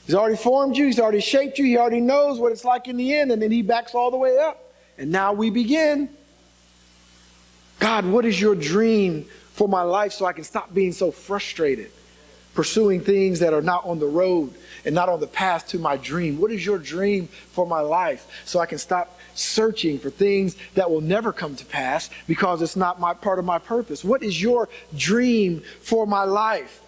He's 0.05 0.15
already 0.15 0.35
formed 0.35 0.77
you, 0.77 0.85
He's 0.85 0.99
already 0.99 1.21
shaped 1.21 1.57
you, 1.57 1.65
He 1.65 1.77
already 1.77 2.01
knows 2.01 2.39
what 2.39 2.51
it's 2.51 2.63
like 2.63 2.87
in 2.87 2.97
the 2.97 3.15
end, 3.15 3.31
and 3.31 3.41
then 3.41 3.51
He 3.51 3.61
backs 3.61 3.95
all 3.95 4.11
the 4.11 4.17
way 4.17 4.37
up. 4.37 4.71
And 4.97 5.11
now 5.11 5.33
we 5.33 5.49
begin. 5.49 6.09
God, 7.79 8.05
what 8.05 8.25
is 8.25 8.39
your 8.39 8.55
dream 8.55 9.25
for 9.53 9.67
my 9.67 9.81
life 9.81 10.13
so 10.13 10.25
I 10.25 10.33
can 10.33 10.43
stop 10.43 10.73
being 10.73 10.91
so 10.91 11.11
frustrated, 11.11 11.91
pursuing 12.53 13.01
things 13.01 13.39
that 13.39 13.53
are 13.53 13.61
not 13.61 13.85
on 13.85 13.99
the 13.99 14.05
road 14.05 14.53
and 14.85 14.95
not 14.95 15.09
on 15.09 15.19
the 15.19 15.27
path 15.27 15.67
to 15.69 15.79
my 15.79 15.97
dream? 15.97 16.39
What 16.39 16.51
is 16.51 16.65
your 16.65 16.77
dream 16.77 17.27
for 17.27 17.65
my 17.65 17.81
life 17.81 18.27
so 18.45 18.59
I 18.59 18.65
can 18.65 18.77
stop 18.77 19.19
searching 19.33 19.99
for 19.99 20.09
things 20.09 20.55
that 20.75 20.89
will 20.89 21.01
never 21.01 21.33
come 21.33 21.55
to 21.55 21.65
pass 21.65 22.09
because 22.27 22.61
it's 22.61 22.75
not 22.75 22.99
my 22.99 23.13
part 23.13 23.39
of 23.39 23.45
my 23.45 23.59
purpose? 23.59 24.03
What 24.03 24.23
is 24.23 24.41
your 24.41 24.69
dream 24.95 25.61
for 25.81 26.05
my 26.05 26.23
life? 26.23 26.81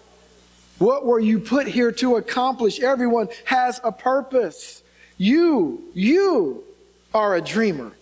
What 0.78 1.04
were 1.04 1.20
you 1.20 1.40
put 1.40 1.66
here 1.66 1.92
to 1.92 2.16
accomplish? 2.16 2.80
Everyone 2.80 3.28
has 3.44 3.80
a 3.82 3.90
purpose. 3.90 4.82
You, 5.16 5.82
you 5.92 6.64
are 7.12 7.34
a 7.34 7.40
dreamer. 7.40 7.92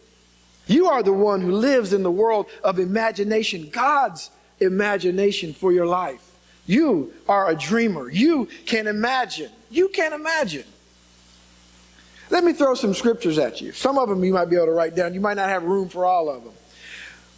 You 0.67 0.89
are 0.89 1.03
the 1.03 1.13
one 1.13 1.41
who 1.41 1.53
lives 1.53 1.93
in 1.93 2.03
the 2.03 2.11
world 2.11 2.47
of 2.63 2.79
imagination, 2.79 3.71
God's 3.71 4.31
imagination 4.61 5.55
for 5.55 5.73
your 5.73 5.87
life. 5.87 6.26
You 6.67 7.13
are 7.29 7.49
a 7.49 7.55
dreamer. 7.55 8.11
You 8.11 8.49
can 8.67 8.87
imagine. 8.87 9.51
You 9.71 9.89
can 9.89 10.13
imagine. 10.13 10.65
Let 12.29 12.43
me 12.43 12.53
throw 12.53 12.75
some 12.75 12.93
scriptures 12.93 13.39
at 13.39 13.61
you. 13.61 13.73
Some 13.73 13.99
of 13.99 14.09
them 14.09 14.25
you 14.25 14.33
might 14.33 14.51
be 14.51 14.57
able 14.57 14.67
to 14.67 14.73
write 14.73 14.97
down. 14.97 15.15
You 15.15 15.21
might 15.21 15.37
not 15.37 15.49
have 15.49 15.63
room 15.63 15.89
for 15.89 16.05
all 16.05 16.29
of 16.29 16.43
them. 16.43 16.53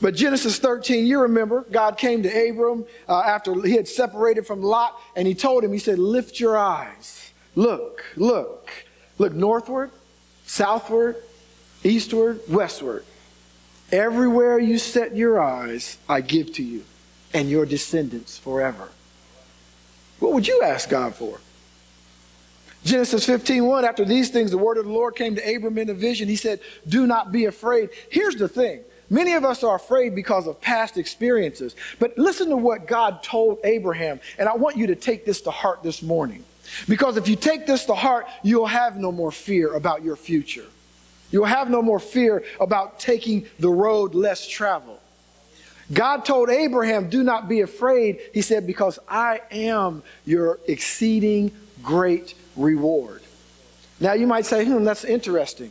But 0.00 0.14
Genesis 0.14 0.58
13, 0.58 1.06
you 1.06 1.20
remember, 1.20 1.66
God 1.70 1.99
came 1.99 2.23
to 2.23 2.49
Abram 2.49 2.87
uh, 3.08 3.20
after 3.20 3.61
he 3.62 3.73
had 3.73 3.88
separated 3.88 4.47
from 4.47 4.62
Lot, 4.62 4.99
and 5.16 5.26
he 5.26 5.35
told 5.35 5.64
him, 5.64 5.73
He 5.73 5.78
said, 5.78 5.99
Lift 5.99 6.40
your 6.40 6.56
eyes. 6.56 7.32
Look, 7.54 8.04
look. 8.16 8.70
Look 9.18 9.35
northward, 9.35 9.90
southward, 10.47 11.16
eastward, 11.82 12.40
westward. 12.49 13.04
Everywhere 13.90 14.58
you 14.58 14.78
set 14.78 15.16
your 15.16 15.40
eyes, 15.42 15.99
I 16.08 16.20
give 16.20 16.52
to 16.54 16.62
you 16.62 16.85
and 17.35 17.50
your 17.50 17.66
descendants 17.66 18.38
forever. 18.38 18.90
What 20.19 20.33
would 20.33 20.47
you 20.47 20.63
ask 20.63 20.89
God 20.89 21.15
for? 21.15 21.41
Genesis 22.85 23.27
15, 23.27 23.67
1, 23.67 23.85
after 23.85 24.05
these 24.05 24.31
things, 24.31 24.51
the 24.51 24.59
word 24.59 24.79
of 24.79 24.87
the 24.87 24.93
Lord 24.93 25.17
came 25.17 25.35
to 25.35 25.57
Abram 25.57 25.79
in 25.79 25.91
a 25.91 25.95
vision. 25.95 26.29
He 26.29 26.37
said, 26.37 26.61
Do 26.87 27.07
not 27.07 27.33
be 27.33 27.45
afraid. 27.47 27.91
Here's 28.11 28.37
the 28.37 28.49
thing 28.49 28.85
Many 29.11 29.33
of 29.33 29.45
us 29.45 29.65
are 29.65 29.77
afraid 29.77 30.15
because 30.15 30.47
of 30.47 30.61
past 30.61 30.99
experiences. 30.99 31.75
But 31.99 32.17
listen 32.19 32.51
to 32.51 32.57
what 32.57 32.87
God 32.87 33.23
told 33.23 33.59
Abraham. 33.65 34.21
And 34.39 34.49
I 34.49 34.55
want 34.55 34.77
you 34.77 34.87
to 34.89 34.95
take 34.95 35.25
this 35.25 35.41
to 35.43 35.51
heart 35.51 35.83
this 35.83 36.03
morning. 36.03 36.45
Because 36.89 37.17
if 37.17 37.29
you 37.29 37.37
take 37.37 37.67
this 37.67 37.87
to 37.87 37.95
heart, 37.95 38.27
you'll 38.43 38.67
have 38.67 38.97
no 38.97 39.11
more 39.11 39.33
fear 39.33 39.75
about 39.75 40.03
your 40.03 40.17
future. 40.17 40.67
You'll 41.31 41.47
have 41.47 41.71
no 41.71 41.81
more 41.81 41.99
fear 41.99 42.45
about 42.61 43.01
taking 43.01 43.47
the 43.59 43.71
road 43.71 44.15
less 44.15 44.47
traveled. 44.47 45.01
God 45.92 46.25
told 46.25 46.50
Abraham, 46.50 47.09
Do 47.09 47.23
not 47.23 47.49
be 47.49 47.61
afraid. 47.62 48.18
He 48.35 48.42
said, 48.42 48.66
Because 48.66 48.99
I 49.09 49.40
am 49.50 50.02
your 50.26 50.59
exceeding 50.66 51.52
great 51.83 52.35
reward. 52.57 53.23
Now 54.00 54.12
you 54.12 54.26
might 54.26 54.47
say, 54.47 54.64
Hmm, 54.64 54.85
that's 54.85 55.04
interesting. 55.04 55.71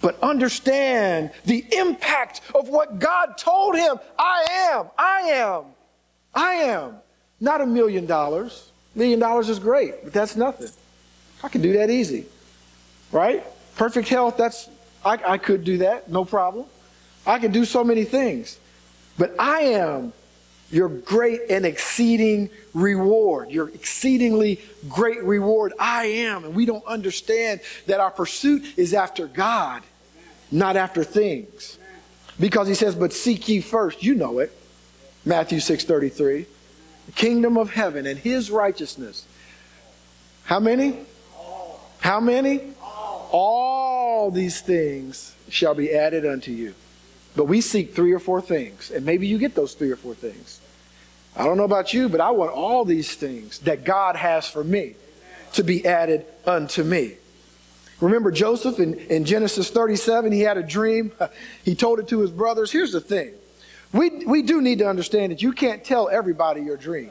but 0.00 0.18
understand 0.20 1.30
the 1.44 1.64
impact 1.72 2.40
of 2.54 2.68
what 2.68 2.98
God 2.98 3.36
told 3.38 3.76
him. 3.76 3.98
I 4.18 4.70
am, 4.72 4.86
I 4.98 5.20
am, 5.30 5.64
I 6.34 6.54
am. 6.54 6.94
Not 7.40 7.60
a 7.60 7.66
million 7.66 8.06
dollars. 8.06 8.70
Million 8.94 9.18
dollars 9.20 9.48
is 9.48 9.58
great, 9.58 10.02
but 10.04 10.12
that's 10.12 10.34
nothing. 10.36 10.68
I 11.42 11.48
can 11.48 11.60
do 11.62 11.74
that 11.74 11.88
easy. 11.90 12.26
Right? 13.12 13.44
Perfect 13.76 14.08
health, 14.08 14.36
that's, 14.36 14.68
I, 15.04 15.18
I 15.26 15.38
could 15.38 15.62
do 15.64 15.78
that, 15.78 16.10
no 16.10 16.24
problem. 16.24 16.66
I 17.26 17.38
can 17.38 17.52
do 17.52 17.64
so 17.64 17.84
many 17.84 18.04
things. 18.04 18.58
But 19.22 19.36
I 19.38 19.60
am 19.60 20.12
your 20.68 20.88
great 20.88 21.42
and 21.48 21.64
exceeding 21.64 22.50
reward, 22.74 23.52
your 23.52 23.68
exceedingly 23.68 24.60
great 24.88 25.22
reward. 25.22 25.72
I 25.78 26.06
am. 26.06 26.44
And 26.44 26.56
we 26.56 26.66
don't 26.66 26.84
understand 26.86 27.60
that 27.86 28.00
our 28.00 28.10
pursuit 28.10 28.64
is 28.76 28.94
after 28.94 29.28
God, 29.28 29.84
not 30.50 30.76
after 30.76 31.04
things. 31.04 31.78
Because 32.40 32.66
he 32.66 32.74
says, 32.74 32.96
but 32.96 33.12
seek 33.12 33.48
ye 33.48 33.60
first, 33.60 34.02
you 34.02 34.16
know 34.16 34.40
it. 34.40 34.50
Matthew 35.24 35.60
6:33. 35.60 36.46
The 37.06 37.12
kingdom 37.12 37.56
of 37.56 37.70
heaven 37.70 38.06
and 38.06 38.18
his 38.18 38.50
righteousness. 38.50 39.24
How 40.46 40.58
many? 40.58 40.98
How 42.00 42.18
many? 42.18 42.72
All 43.30 44.32
these 44.32 44.60
things 44.62 45.36
shall 45.48 45.76
be 45.76 45.94
added 45.94 46.26
unto 46.26 46.50
you. 46.50 46.74
But 47.34 47.46
we 47.46 47.60
seek 47.60 47.94
three 47.94 48.12
or 48.12 48.18
four 48.18 48.40
things, 48.40 48.90
and 48.90 49.06
maybe 49.06 49.26
you 49.26 49.38
get 49.38 49.54
those 49.54 49.74
three 49.74 49.90
or 49.90 49.96
four 49.96 50.14
things. 50.14 50.60
I 51.34 51.44
don't 51.44 51.56
know 51.56 51.64
about 51.64 51.94
you, 51.94 52.08
but 52.08 52.20
I 52.20 52.30
want 52.30 52.52
all 52.52 52.84
these 52.84 53.14
things 53.14 53.60
that 53.60 53.84
God 53.84 54.16
has 54.16 54.46
for 54.46 54.62
me 54.62 54.94
to 55.54 55.62
be 55.62 55.86
added 55.86 56.26
unto 56.46 56.82
me. 56.82 57.14
Remember 58.00 58.30
Joseph 58.30 58.80
in, 58.80 58.94
in 58.94 59.24
Genesis 59.24 59.70
37, 59.70 60.32
he 60.32 60.40
had 60.40 60.58
a 60.58 60.62
dream. 60.62 61.12
He 61.64 61.74
told 61.74 62.00
it 62.00 62.08
to 62.08 62.20
his 62.20 62.30
brothers. 62.30 62.72
Here's 62.72 62.92
the 62.92 63.00
thing 63.00 63.32
we, 63.92 64.10
we 64.24 64.42
do 64.42 64.60
need 64.60 64.78
to 64.78 64.88
understand 64.88 65.32
that 65.32 65.42
you 65.42 65.52
can't 65.52 65.84
tell 65.84 66.08
everybody 66.08 66.62
your 66.62 66.76
dream. 66.76 67.10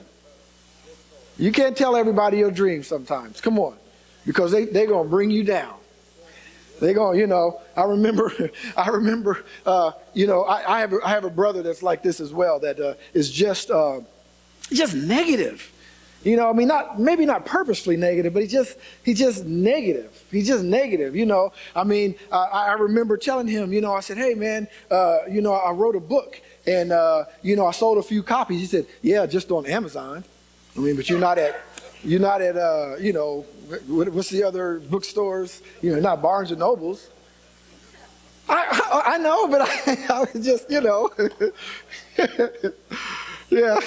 You 1.38 1.52
can't 1.52 1.78
tell 1.78 1.96
everybody 1.96 2.38
your 2.38 2.52
dream 2.52 2.84
sometimes. 2.84 3.40
Come 3.40 3.58
on. 3.60 3.78
Because 4.26 4.52
they, 4.52 4.66
they're 4.66 4.88
going 4.88 5.06
to 5.06 5.10
bring 5.10 5.32
you 5.32 5.44
down. 5.44 5.76
They're 6.82 6.96
going, 6.96 7.20
you 7.20 7.28
know, 7.28 7.62
I 7.78 7.84
remember, 7.84 8.34
I 8.76 8.90
remember, 8.90 9.46
uh, 9.66 9.92
you 10.14 10.26
know, 10.26 10.44
I, 10.44 10.78
I, 10.78 10.80
have 10.80 10.94
a, 10.94 11.00
I 11.06 11.10
have 11.12 11.24
a 11.24 11.30
brother 11.30 11.62
that's 11.62 11.84
like 11.84 12.02
this 12.02 12.20
as 12.20 12.34
well 12.34 12.60
that 12.60 12.80
uh, 12.80 12.96
is 13.14 13.30
just, 13.30 13.70
uh, 13.70 14.00
just 14.74 14.96
negative. 14.96 15.72
You 16.24 16.38
know, 16.38 16.50
I 16.50 16.54
mean, 16.54 16.68
not 16.68 17.00
maybe 17.00 17.26
not 17.26 17.46
purposefully 17.46 17.98
negative, 17.98 18.32
but 18.34 18.44
he 18.44 18.48
just 18.48 18.78
he's 19.04 19.18
just 19.18 19.44
negative. 19.44 20.24
He's 20.30 20.48
just 20.48 20.64
negative. 20.64 21.16
You 21.16 21.26
know, 21.26 21.52
I 21.76 21.84
mean, 21.84 22.14
I 22.32 22.74
remember 22.74 23.18
telling 23.18 23.48
him, 23.48 23.74
you 23.74 23.82
know, 23.82 23.92
I 23.92 24.02
said, 24.02 24.20
hey 24.20 24.36
man, 24.36 24.68
uh, 24.92 25.20
you 25.28 25.42
know, 25.42 25.54
I 25.54 25.72
wrote 25.72 25.96
a 25.96 26.00
book 26.00 26.40
and 26.68 26.92
uh, 26.92 27.26
you 27.42 27.56
know, 27.56 27.66
I 27.66 27.72
sold 27.72 27.98
a 27.98 28.04
few 28.04 28.22
copies. 28.22 28.60
He 28.60 28.68
said, 28.68 28.86
yeah, 29.02 29.26
just 29.26 29.50
on 29.50 29.66
Amazon. 29.66 30.24
I 30.78 30.80
mean, 30.80 30.96
but 30.96 31.10
you're 31.10 31.20
not 31.20 31.40
at 31.40 31.60
you're 32.04 32.20
not 32.20 32.42
at 32.42 32.58
uh, 32.58 32.96
you 33.00 33.14
know, 33.14 33.46
what's 33.88 34.30
the 34.30 34.44
other 34.44 34.80
bookstores? 34.80 35.62
You 35.82 35.94
know, 35.94 36.00
not 36.00 36.22
Barnes 36.22 36.52
and 36.52 36.60
Nobles. 36.60 37.10
I, 38.50 38.82
I, 38.92 39.14
I 39.14 39.18
know, 39.18 39.48
but 39.48 39.62
I, 39.88 39.98
I 40.10 40.26
was 40.34 40.46
just, 40.46 40.70
you 40.70 40.82
know, 40.82 41.10
yeah. 43.50 43.80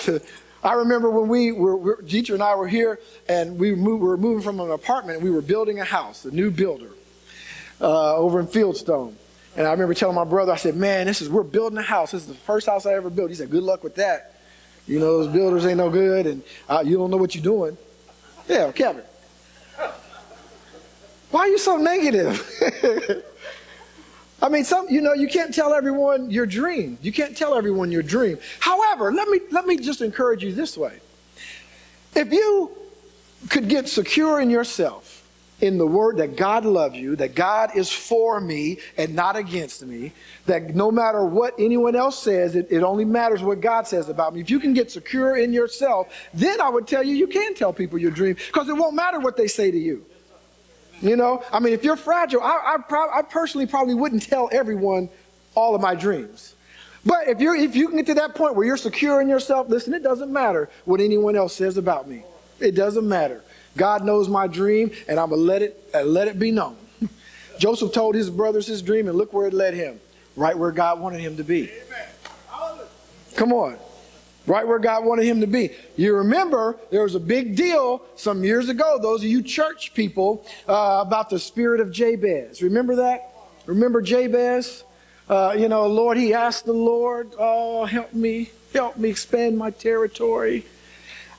I 0.63 0.73
remember 0.73 1.11
when 1.11 1.29
we 1.29 1.53
were, 1.53 2.01
Jeter 2.03 2.33
and 2.33 2.43
I 2.43 2.55
were 2.55 2.67
here, 2.67 2.99
and 3.29 3.59
we, 3.59 3.75
moved, 3.75 4.03
we 4.03 4.09
were 4.09 4.17
moving 4.17 4.43
from 4.43 4.61
an 4.61 4.71
apartment, 4.71 5.19
and 5.19 5.25
we 5.25 5.31
were 5.31 5.43
building 5.43 5.81
a 5.81 5.85
house, 5.85 6.25
a 6.25 6.31
new 6.31 6.51
builder, 6.51 6.89
uh, 7.83 8.17
over 8.17 8.41
in 8.41 8.47
Fieldstone. 8.47 9.13
And 9.57 9.67
I 9.67 9.73
remember 9.73 9.93
telling 9.93 10.17
my 10.17 10.25
brother, 10.25 10.53
I 10.53 10.57
said, 10.57 10.75
"Man, 10.75 11.07
this 11.07 11.21
is 11.21 11.29
we're 11.29 11.43
building 11.43 11.79
a 11.79 11.83
house. 11.83 12.13
This 12.13 12.23
is 12.23 12.29
the 12.29 12.35
first 12.35 12.67
house 12.67 12.87
I 12.87 12.95
ever 12.95 13.11
built." 13.11 13.29
He 13.29 13.37
said, 13.37 13.51
"Good 13.51 13.63
luck 13.63 13.85
with 13.85 13.97
that. 13.97 14.41
You 14.89 14.99
know, 14.99 15.23
those 15.23 15.33
builders 15.33 15.65
ain't 15.65 15.79
no 15.79 15.91
good, 15.91 16.27
and 16.27 16.43
uh, 16.69 16.83
you 16.85 16.97
don't 16.97 17.11
know 17.11 17.19
what 17.19 17.35
you're 17.35 17.45
doing." 17.45 17.77
Yeah, 18.49 18.73
Kevin. 18.73 19.05
Why 21.31 21.41
are 21.41 21.49
you 21.49 21.59
so 21.59 21.77
negative? 21.77 22.41
I 24.43 24.49
mean, 24.49 24.65
some, 24.65 24.89
you 24.91 25.01
know, 25.01 25.15
you 25.15 25.27
can't 25.29 25.55
tell 25.55 25.73
everyone 25.73 26.31
your 26.31 26.47
dream. 26.47 26.99
You 27.01 27.13
can't 27.13 27.37
tell 27.37 27.55
everyone 27.55 27.91
your 27.91 28.03
dream. 28.03 28.39
However, 28.61 29.13
let 29.13 29.29
me, 29.29 29.41
let 29.51 29.67
me 29.67 29.77
just 29.77 30.03
encourage 30.03 30.45
you 30.45 30.53
this 30.53 30.77
way. 30.77 30.99
If 32.15 32.33
you 32.33 32.71
could 33.49 33.69
get 33.69 33.89
secure 33.89 34.41
in 34.41 34.51
yourself, 34.51 35.14
in 35.61 35.79
the 35.79 35.87
word 35.87 36.17
that 36.19 36.37
God 36.37 36.65
loves 36.65 36.97
you, 36.97 37.17
that 37.17 37.35
God 37.35 37.77
is 37.77 37.91
for 37.91 38.41
me 38.41 38.79
and 38.99 39.15
not 39.15 39.37
against 39.37 39.85
me, 39.85 40.13
that 40.47 40.75
no 40.75 40.91
matter 40.91 41.25
what 41.25 41.55
anyone 41.59 41.95
else 41.95 42.21
says, 42.21 42.57
it, 42.57 42.67
it 42.71 42.83
only 42.83 43.05
matters 43.05 43.43
what 43.43 43.61
God 43.61 43.87
says 43.87 44.09
about 44.09 44.35
me. 44.35 44.41
If 44.41 44.51
you 44.51 44.59
can 44.59 44.75
get 44.75 44.91
secure 44.91 45.37
in 45.37 45.53
yourself, 45.53 46.09
then 46.35 46.61
I 46.61 46.69
would 46.69 46.87
tell 46.87 47.03
you, 47.03 47.15
you 47.15 47.29
can 47.29 47.55
tell 47.55 47.73
people 47.73 47.99
your 47.99 48.11
dream 48.11 48.35
because 48.35 48.69
it 48.69 48.77
won't 48.77 48.95
matter 48.95 49.21
what 49.21 49.37
they 49.37 49.47
say 49.47 49.71
to 49.71 49.79
you. 49.79 50.05
You 51.01 51.17
know, 51.17 51.43
I 51.53 51.61
mean, 51.61 51.73
if 51.73 51.85
you're 51.85 51.97
fragile, 51.97 52.41
I, 52.43 52.77
I, 52.91 53.19
I 53.19 53.23
personally 53.23 53.67
probably 53.67 53.95
wouldn't 53.95 54.23
tell 54.23 54.49
everyone 54.53 55.09
all 55.55 55.75
of 55.75 55.81
my 55.81 55.95
dreams. 55.95 56.55
But 57.07 57.29
if 57.29 57.41
you're 57.41 57.55
if 57.55 57.77
you 57.77 57.89
can 57.89 57.99
get 57.99 58.07
to 58.07 58.15
that 58.15 58.35
point 58.35 58.55
where 58.55 58.67
you're 58.67 58.77
secure 58.77 59.21
in 59.21 59.29
yourself, 59.29 59.69
listen, 59.69 59.93
it 59.93 60.03
doesn't 60.03 60.33
matter 60.33 60.71
what 60.85 61.01
anyone 61.01 61.37
else 61.37 61.55
says 61.55 61.77
about 61.77 62.09
me. 62.09 62.25
It 62.61 62.75
doesn't 62.75 63.07
matter. 63.07 63.43
God 63.77 64.05
knows 64.05 64.29
my 64.29 64.47
dream, 64.47 64.91
and 65.09 65.19
I'm 65.19 65.31
gonna 65.31 65.43
let 65.43 65.63
it 65.63 65.91
uh, 65.95 66.03
let 66.03 66.29
it 66.29 66.39
be 66.39 66.51
known. 66.51 66.77
Joseph 67.59 67.93
told 67.93 68.15
his 68.15 68.31
brothers 68.31 68.67
his 68.67 68.83
dream, 68.83 69.09
and 69.09 69.17
look 69.17 69.33
where 69.33 69.47
it 69.47 69.55
led 69.55 69.75
him, 69.75 70.01
right 70.37 70.57
where 70.57 70.71
God 70.71 71.01
wanted 71.01 71.21
him 71.21 71.37
to 71.37 71.45
be. 71.45 71.71
Come 73.35 73.53
on 73.53 73.79
right 74.47 74.67
where 74.67 74.79
God 74.79 75.05
wanted 75.05 75.25
him 75.25 75.41
to 75.41 75.47
be. 75.47 75.71
You 75.97 76.17
remember 76.17 76.77
there 76.91 77.03
was 77.03 77.15
a 77.15 77.21
big 77.21 77.57
deal 77.57 78.03
some 78.17 78.45
years 78.45 78.69
ago, 78.69 78.99
those 79.01 79.23
of 79.23 79.31
you 79.31 79.43
church 79.43 79.95
people, 79.95 80.47
uh, 80.69 81.03
about 81.07 81.31
the 81.31 81.39
spirit 81.39 81.81
of 81.81 81.91
Jabez. 81.91 82.63
Remember 82.63 82.97
that? 82.97 83.31
Remember 83.67 84.03
Jabez? 84.03 84.85
Uh, 85.29 85.55
you 85.59 85.69
know, 85.69 85.87
Lord, 85.87 86.19
he 86.19 86.35
asked 86.35 86.67
the 86.67 86.75
Lord, 86.75 87.33
oh, 87.39 87.87
help 87.87 88.13
me, 88.13 88.51
help 88.75 88.99
me 88.99 89.09
expand 89.09 89.57
my 89.57 89.71
territory. 89.71 90.67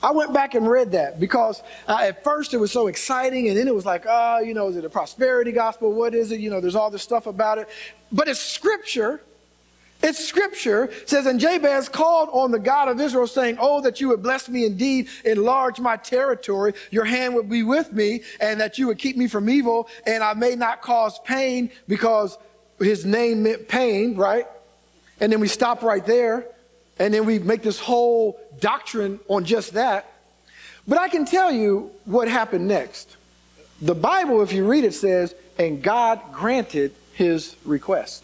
I 0.06 0.12
went 0.12 0.32
back 0.32 0.54
and 0.54 0.68
read 0.68 0.92
that 0.92 1.18
because 1.18 1.64
uh, 1.88 1.98
at 2.00 2.22
first 2.22 2.54
it 2.54 2.58
was 2.58 2.70
so 2.70 2.86
exciting, 2.86 3.48
and 3.48 3.56
then 3.56 3.66
it 3.66 3.74
was 3.74 3.84
like, 3.84 4.04
oh, 4.08 4.38
you 4.38 4.54
know, 4.54 4.68
is 4.68 4.76
it 4.76 4.84
a 4.84 4.88
prosperity 4.88 5.50
gospel? 5.50 5.92
What 5.92 6.14
is 6.14 6.30
it? 6.30 6.38
You 6.38 6.48
know, 6.48 6.60
there's 6.60 6.76
all 6.76 6.90
this 6.90 7.02
stuff 7.02 7.26
about 7.26 7.58
it. 7.58 7.68
But 8.12 8.28
it's 8.28 8.38
scripture 8.38 9.20
it's 10.02 10.22
scripture 10.24 10.90
says, 11.06 11.26
and 11.26 11.40
Jabez 11.40 11.88
called 11.88 12.28
on 12.30 12.50
the 12.50 12.58
God 12.58 12.88
of 12.88 13.00
Israel 13.00 13.26
saying, 13.26 13.56
Oh, 13.58 13.80
that 13.80 14.00
you 14.00 14.08
would 14.08 14.22
bless 14.22 14.48
me 14.48 14.66
indeed, 14.66 15.08
enlarge 15.24 15.80
my 15.80 15.96
territory. 15.96 16.74
Your 16.90 17.06
hand 17.06 17.34
would 17.34 17.48
be 17.48 17.62
with 17.62 17.92
me 17.92 18.22
and 18.38 18.60
that 18.60 18.78
you 18.78 18.86
would 18.88 18.98
keep 18.98 19.16
me 19.16 19.26
from 19.26 19.48
evil 19.48 19.88
and 20.06 20.22
I 20.22 20.34
may 20.34 20.54
not 20.54 20.82
cause 20.82 21.18
pain 21.24 21.70
because 21.88 22.36
his 22.78 23.06
name 23.06 23.42
meant 23.42 23.68
pain, 23.68 24.14
right? 24.14 24.46
And 25.18 25.32
then 25.32 25.40
we 25.40 25.48
stop 25.48 25.82
right 25.82 26.04
there 26.04 26.46
and 26.98 27.12
then 27.12 27.24
we 27.26 27.38
make 27.38 27.62
this 27.62 27.78
whole 27.78 28.40
doctrine 28.60 29.20
on 29.28 29.44
just 29.44 29.74
that. 29.74 30.12
But 30.88 30.98
I 30.98 31.08
can 31.08 31.24
tell 31.24 31.50
you 31.50 31.90
what 32.04 32.28
happened 32.28 32.68
next. 32.68 33.16
The 33.82 33.94
Bible, 33.94 34.42
if 34.42 34.52
you 34.52 34.66
read 34.66 34.84
it, 34.84 34.94
says, 34.94 35.34
and 35.58 35.82
God 35.82 36.20
granted 36.32 36.94
his 37.12 37.56
request. 37.64 38.22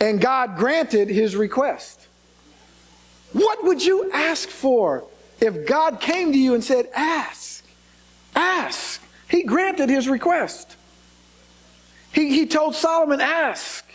And 0.00 0.20
God 0.20 0.56
granted 0.56 1.08
his 1.08 1.36
request. 1.36 2.06
What 3.32 3.64
would 3.64 3.84
you 3.84 4.10
ask 4.12 4.48
for 4.48 5.04
if 5.40 5.66
God 5.66 6.00
came 6.00 6.32
to 6.32 6.38
you 6.38 6.54
and 6.54 6.64
said, 6.64 6.88
Ask, 6.94 7.64
ask? 8.34 9.02
He 9.28 9.42
granted 9.42 9.88
his 9.88 10.08
request. 10.08 10.76
He, 12.12 12.30
he 12.30 12.46
told 12.46 12.74
Solomon, 12.74 13.20
Ask. 13.20 13.85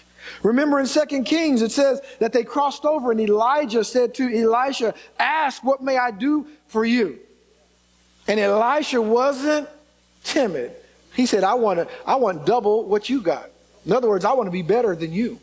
Remember 0.44 0.80
in 0.80 0.88
2 0.88 1.24
Kings, 1.24 1.62
it 1.62 1.72
says 1.72 2.02
that 2.20 2.34
they 2.34 2.44
crossed 2.44 2.86
over 2.86 3.12
and 3.12 3.20
Elijah 3.20 3.84
said 3.84 4.14
to 4.16 4.24
Elisha, 4.24 4.94
Ask, 5.20 5.64
what 5.64 5.82
may 5.82 5.98
I 5.98 6.12
do 6.12 6.48
for 6.68 6.84
you? 6.84 7.20
And 8.28 8.40
Elisha 8.40 9.02
wasn't 9.02 9.70
timid. 10.24 10.72
He 11.16 11.26
said, 11.26 11.44
I 11.44 11.54
want 11.54 11.80
to, 11.80 11.88
I 12.06 12.16
want 12.16 12.46
double 12.46 12.86
what 12.86 13.10
you 13.10 13.22
got. 13.22 13.50
In 13.86 13.92
other 13.92 14.08
words, 14.08 14.26
I 14.26 14.34
want 14.34 14.48
to 14.48 14.52
be 14.52 14.62
better 14.62 14.96
than 14.96 15.12
you 15.12 15.40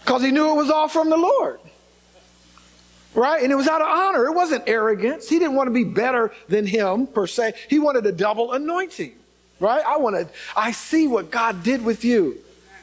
because 0.00 0.22
he 0.22 0.30
knew 0.30 0.50
it 0.50 0.56
was 0.56 0.70
all 0.70 0.88
from 0.88 1.10
the 1.10 1.16
Lord. 1.16 1.58
Right? 3.14 3.42
And 3.42 3.52
it 3.52 3.54
was 3.54 3.68
out 3.68 3.80
of 3.80 3.88
honor. 3.88 4.26
It 4.26 4.32
wasn't 4.32 4.64
arrogance. 4.66 5.28
He 5.28 5.38
didn't 5.38 5.54
want 5.54 5.68
to 5.68 5.72
be 5.72 5.84
better 5.84 6.32
than 6.48 6.66
him 6.66 7.06
per 7.06 7.26
se. 7.26 7.54
He 7.68 7.78
wanted 7.78 8.04
a 8.06 8.12
double 8.12 8.52
anointing. 8.52 9.12
Right? 9.62 9.84
I 9.86 9.96
want 9.96 10.16
to, 10.16 10.28
I 10.56 10.72
see 10.72 11.06
what 11.06 11.30
God 11.30 11.62
did 11.62 11.84
with 11.84 12.04
you. 12.04 12.38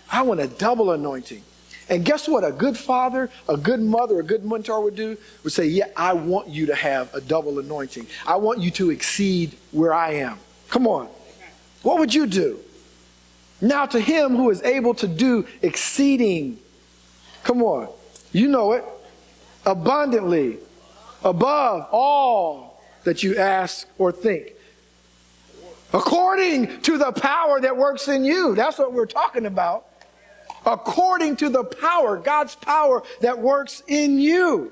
I 0.10 0.22
want 0.22 0.40
a 0.40 0.48
double 0.48 0.92
anointing. 0.92 1.44
And 1.90 2.06
guess 2.06 2.26
what? 2.26 2.46
A 2.46 2.54
good 2.54 2.78
father, 2.78 3.30
a 3.50 3.58
good 3.58 3.82
mother, 3.82 4.20
a 4.20 4.24
good 4.24 4.46
mentor 4.46 4.82
would 4.82 4.96
do 4.96 5.18
would 5.44 5.52
say, 5.52 5.66
Yeah, 5.66 5.88
I 5.98 6.14
want 6.14 6.48
you 6.48 6.68
to 6.68 6.76
have 6.76 7.14
a 7.14 7.20
double 7.20 7.60
anointing. 7.60 8.08
I 8.26 8.38
want 8.38 8.62
you 8.62 8.72
to 8.72 8.92
exceed 8.92 9.58
where 9.72 9.94
I 9.94 10.14
am. 10.14 10.38
Come 10.70 10.88
on. 10.88 11.10
What 11.84 12.00
would 12.00 12.14
you 12.14 12.26
do? 12.26 12.60
Now 13.60 13.86
to 13.88 14.00
him 14.00 14.38
who 14.38 14.50
is 14.50 14.62
able 14.64 14.94
to 14.96 15.08
do 15.08 15.46
exceeding, 15.62 16.60
come 17.44 17.62
on, 17.62 17.90
you 18.32 18.48
know 18.48 18.72
it, 18.72 18.86
abundantly, 19.66 20.60
above 21.26 21.90
all 21.92 22.82
that 23.04 23.22
you 23.22 23.36
ask 23.36 23.86
or 23.98 24.14
think. 24.14 24.54
According 25.94 26.82
to 26.82 26.98
the 26.98 27.12
power 27.12 27.60
that 27.62 27.76
works 27.76 28.08
in 28.08 28.24
you. 28.24 28.56
That's 28.56 28.78
what 28.78 28.94
we're 28.94 29.06
talking 29.06 29.46
about. 29.46 29.86
According 30.66 31.38
to 31.38 31.50
the 31.50 31.64
power, 31.64 32.18
God's 32.18 32.56
power 32.56 33.04
that 33.22 33.40
works 33.40 33.82
in 33.88 34.20
you. 34.20 34.72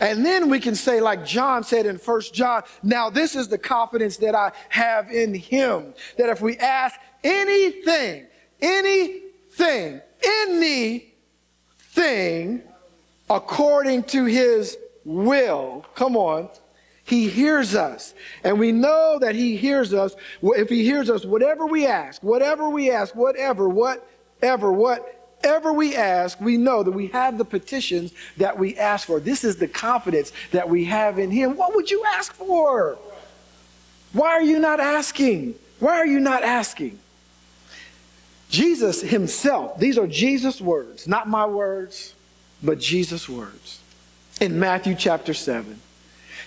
And 0.00 0.24
then 0.24 0.48
we 0.48 0.58
can 0.60 0.74
say, 0.74 1.00
like 1.00 1.26
John 1.26 1.62
said 1.62 1.84
in 1.86 1.98
First 1.98 2.32
John, 2.32 2.62
now 2.82 3.10
this 3.10 3.36
is 3.36 3.48
the 3.48 3.58
confidence 3.58 4.16
that 4.18 4.34
I 4.34 4.52
have 4.70 5.10
in 5.10 5.34
him. 5.34 5.92
That 6.16 6.30
if 6.30 6.40
we 6.40 6.56
ask 6.56 6.98
anything, 7.22 8.26
anything, 8.60 10.00
anything 10.42 11.12
according 13.28 14.04
to 14.04 14.24
his 14.24 14.78
will, 15.04 15.84
come 15.94 16.16
on, 16.16 16.48
he 17.10 17.28
hears 17.28 17.74
us. 17.74 18.14
And 18.44 18.58
we 18.58 18.70
know 18.70 19.18
that 19.20 19.34
he 19.34 19.56
hears 19.56 19.92
us. 19.92 20.14
If 20.40 20.68
he 20.68 20.84
hears 20.84 21.10
us, 21.10 21.24
whatever 21.24 21.66
we 21.66 21.84
ask, 21.84 22.22
whatever 22.22 22.70
we 22.70 22.92
ask, 22.92 23.16
whatever, 23.16 23.68
whatever, 23.68 24.72
whatever 24.72 25.72
we 25.72 25.96
ask, 25.96 26.40
we 26.40 26.56
know 26.56 26.84
that 26.84 26.92
we 26.92 27.08
have 27.08 27.36
the 27.36 27.44
petitions 27.44 28.12
that 28.36 28.56
we 28.56 28.78
ask 28.78 29.08
for. 29.08 29.18
This 29.18 29.42
is 29.42 29.56
the 29.56 29.66
confidence 29.66 30.30
that 30.52 30.68
we 30.68 30.84
have 30.84 31.18
in 31.18 31.32
Him. 31.32 31.56
What 31.56 31.74
would 31.74 31.90
you 31.90 32.04
ask 32.06 32.32
for? 32.32 32.96
Why 34.12 34.30
are 34.30 34.42
you 34.42 34.60
not 34.60 34.78
asking? 34.78 35.56
Why 35.80 35.96
are 35.96 36.06
you 36.06 36.20
not 36.20 36.44
asking? 36.44 36.96
Jesus 38.50 39.00
Himself, 39.00 39.78
these 39.78 39.98
are 39.98 40.06
Jesus' 40.06 40.60
words, 40.60 41.08
not 41.08 41.28
my 41.28 41.46
words, 41.46 42.14
but 42.62 42.78
Jesus' 42.78 43.28
words. 43.28 43.80
In 44.40 44.60
Matthew 44.60 44.94
chapter 44.94 45.34
7, 45.34 45.80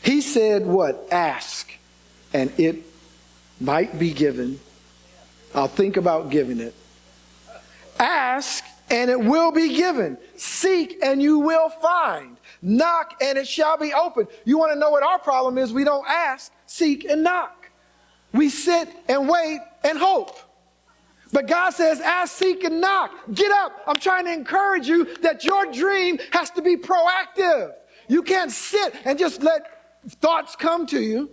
He 0.03 0.21
said, 0.21 0.65
What? 0.65 1.07
Ask, 1.11 1.71
and 2.33 2.51
it 2.59 2.83
might 3.59 3.97
be 3.97 4.11
given. 4.11 4.59
I'll 5.55 5.67
think 5.67 5.97
about 5.97 6.29
giving 6.29 6.59
it. 6.59 6.73
Ask, 7.99 8.65
and 8.89 9.09
it 9.09 9.19
will 9.19 9.51
be 9.51 9.75
given. 9.75 10.17
Seek 10.35 10.99
and 11.03 11.21
you 11.21 11.39
will 11.39 11.69
find. 11.69 12.37
Knock 12.61 13.15
and 13.21 13.37
it 13.37 13.47
shall 13.47 13.77
be 13.77 13.93
opened. 13.93 14.27
You 14.45 14.57
want 14.57 14.73
to 14.73 14.79
know 14.79 14.89
what 14.89 15.03
our 15.03 15.19
problem 15.19 15.57
is? 15.57 15.73
We 15.73 15.83
don't 15.83 16.07
ask, 16.07 16.51
seek, 16.65 17.05
and 17.05 17.23
knock. 17.23 17.69
We 18.33 18.49
sit 18.49 18.89
and 19.07 19.29
wait 19.29 19.59
and 19.83 19.97
hope. 19.97 20.37
But 21.31 21.47
God 21.47 21.71
says, 21.71 21.99
ask, 21.99 22.35
seek, 22.35 22.63
and 22.63 22.79
knock. 22.79 23.11
Get 23.33 23.51
up. 23.51 23.81
I'm 23.87 23.95
trying 23.95 24.25
to 24.25 24.33
encourage 24.33 24.87
you 24.87 25.15
that 25.17 25.43
your 25.43 25.71
dream 25.71 26.19
has 26.31 26.51
to 26.51 26.61
be 26.61 26.77
proactive. 26.77 27.73
You 28.07 28.21
can't 28.21 28.51
sit 28.51 28.93
and 29.05 29.17
just 29.17 29.41
let 29.41 29.82
thoughts 30.07 30.55
come 30.55 30.85
to 30.87 31.01
you. 31.01 31.29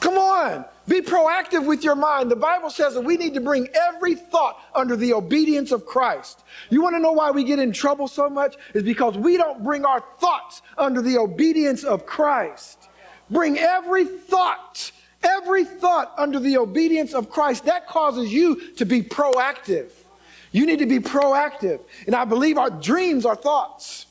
Come 0.00 0.18
on. 0.18 0.64
Be 0.88 1.00
proactive 1.00 1.64
with 1.64 1.84
your 1.84 1.94
mind. 1.94 2.28
The 2.28 2.36
Bible 2.36 2.70
says 2.70 2.94
that 2.94 3.02
we 3.02 3.16
need 3.16 3.34
to 3.34 3.40
bring 3.40 3.68
every 3.68 4.16
thought 4.16 4.60
under 4.74 4.96
the 4.96 5.12
obedience 5.12 5.70
of 5.70 5.86
Christ. 5.86 6.42
You 6.70 6.82
want 6.82 6.96
to 6.96 7.00
know 7.00 7.12
why 7.12 7.30
we 7.30 7.44
get 7.44 7.60
in 7.60 7.72
trouble 7.72 8.08
so 8.08 8.28
much? 8.28 8.56
Is 8.74 8.82
because 8.82 9.16
we 9.16 9.36
don't 9.36 9.62
bring 9.62 9.84
our 9.84 10.02
thoughts 10.18 10.62
under 10.76 11.00
the 11.00 11.18
obedience 11.18 11.84
of 11.84 12.04
Christ. 12.04 12.88
Bring 13.30 13.58
every 13.58 14.04
thought, 14.04 14.90
every 15.22 15.64
thought 15.64 16.12
under 16.18 16.40
the 16.40 16.58
obedience 16.58 17.14
of 17.14 17.30
Christ. 17.30 17.64
That 17.66 17.86
causes 17.86 18.32
you 18.32 18.72
to 18.74 18.84
be 18.84 19.02
proactive. 19.02 19.90
You 20.50 20.66
need 20.66 20.80
to 20.80 20.86
be 20.86 20.98
proactive. 20.98 21.80
And 22.06 22.16
I 22.16 22.24
believe 22.24 22.58
our 22.58 22.70
dreams 22.70 23.24
are 23.24 23.36
thoughts. 23.36 24.06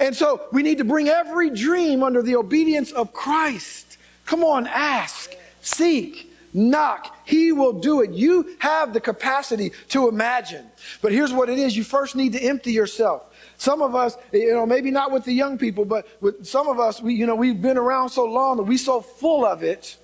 And 0.00 0.14
so 0.14 0.46
we 0.52 0.62
need 0.62 0.78
to 0.78 0.84
bring 0.84 1.08
every 1.08 1.50
dream 1.50 2.02
under 2.02 2.22
the 2.22 2.36
obedience 2.36 2.92
of 2.92 3.12
Christ. 3.12 3.98
Come 4.26 4.42
on, 4.42 4.66
ask 4.66 5.34
seek, 5.64 6.32
knock. 6.52 7.16
He 7.24 7.52
will 7.52 7.72
do 7.72 8.02
it. 8.02 8.10
You 8.10 8.56
have 8.58 8.92
the 8.92 9.00
capacity 9.00 9.72
to 9.88 10.08
imagine. 10.08 10.66
But 11.02 11.12
here's 11.12 11.32
what 11.32 11.48
it 11.48 11.58
is. 11.58 11.76
You 11.76 11.84
first 11.84 12.14
need 12.14 12.32
to 12.34 12.40
empty 12.40 12.72
yourself. 12.72 13.30
Some 13.56 13.82
of 13.82 13.94
us, 13.94 14.16
you 14.32 14.52
know, 14.52 14.66
maybe 14.66 14.90
not 14.90 15.10
with 15.10 15.24
the 15.24 15.32
young 15.32 15.58
people, 15.58 15.84
but 15.84 16.06
with 16.20 16.44
some 16.44 16.68
of 16.68 16.78
us, 16.78 17.00
we, 17.00 17.14
you 17.14 17.26
know, 17.26 17.34
we've 17.34 17.60
been 17.60 17.78
around 17.78 18.10
so 18.10 18.24
long 18.24 18.58
that 18.58 18.64
we're 18.64 18.78
so 18.78 19.00
full 19.00 19.44
of 19.44 19.62
it. 19.62 19.96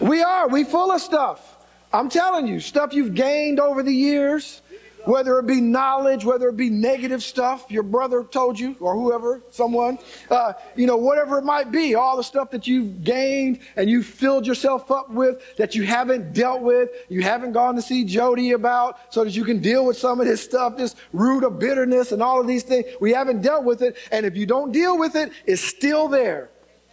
We 0.00 0.22
are. 0.22 0.48
We 0.48 0.64
full 0.64 0.92
of 0.92 1.00
stuff. 1.00 1.56
I'm 1.92 2.10
telling 2.10 2.46
you, 2.46 2.60
stuff 2.60 2.92
you've 2.92 3.14
gained 3.14 3.58
over 3.58 3.82
the 3.82 3.94
years 3.94 4.60
whether 5.04 5.38
it 5.38 5.46
be 5.46 5.60
knowledge, 5.60 6.24
whether 6.24 6.48
it 6.48 6.56
be 6.56 6.70
negative 6.70 7.22
stuff 7.22 7.66
your 7.68 7.82
brother 7.82 8.24
told 8.24 8.58
you 8.58 8.76
or 8.80 8.94
whoever, 8.94 9.42
someone, 9.50 9.98
uh, 10.30 10.52
you 10.76 10.86
know, 10.86 10.96
whatever 10.96 11.38
it 11.38 11.44
might 11.44 11.70
be, 11.70 11.94
all 11.94 12.16
the 12.16 12.22
stuff 12.22 12.50
that 12.50 12.66
you've 12.66 13.02
gained 13.02 13.60
and 13.76 13.88
you 13.88 14.02
filled 14.02 14.46
yourself 14.46 14.90
up 14.90 15.10
with 15.10 15.40
that 15.56 15.74
you 15.74 15.84
haven't 15.84 16.32
dealt 16.32 16.62
with, 16.62 16.90
you 17.08 17.22
haven't 17.22 17.52
gone 17.52 17.74
to 17.74 17.82
see 17.82 18.04
Jody 18.04 18.52
about 18.52 19.12
so 19.12 19.24
that 19.24 19.34
you 19.34 19.44
can 19.44 19.60
deal 19.60 19.84
with 19.84 19.96
some 19.96 20.20
of 20.20 20.26
this 20.26 20.42
stuff, 20.42 20.76
this 20.76 20.94
root 21.12 21.44
of 21.44 21.58
bitterness 21.58 22.12
and 22.12 22.22
all 22.22 22.40
of 22.40 22.46
these 22.46 22.62
things. 22.62 22.86
We 23.00 23.12
haven't 23.12 23.42
dealt 23.42 23.64
with 23.64 23.82
it. 23.82 23.96
And 24.12 24.26
if 24.26 24.36
you 24.36 24.46
don't 24.46 24.72
deal 24.72 24.98
with 24.98 25.16
it, 25.16 25.32
it's 25.46 25.62
still 25.62 26.08
there. 26.08 26.50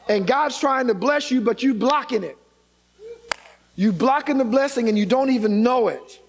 And 0.07 0.27
God's 0.27 0.59
trying 0.59 0.87
to 0.87 0.93
bless 0.93 1.31
you, 1.31 1.41
but 1.41 1.63
you're 1.63 1.73
blocking 1.73 2.23
it. 2.23 2.37
You're 3.75 3.93
blocking 3.93 4.37
the 4.37 4.45
blessing 4.45 4.87
and 4.87 4.97
you 4.97 5.05
don't 5.05 5.31
even 5.31 5.61
know 5.61 5.89
it. 5.89 6.21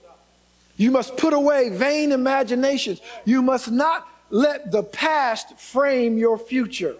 You 0.76 0.90
must 0.90 1.16
put 1.16 1.32
away 1.32 1.70
vain 1.70 2.12
imaginations. 2.12 3.00
You 3.24 3.42
must 3.42 3.70
not 3.70 4.06
let 4.30 4.70
the 4.70 4.82
past 4.82 5.58
frame 5.58 6.18
your 6.18 6.38
future. 6.38 6.96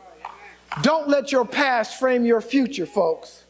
Don't 0.82 1.08
let 1.08 1.32
your 1.32 1.44
past 1.44 1.98
frame 1.98 2.24
your 2.24 2.40
future, 2.40 2.86
folks. 2.86 3.44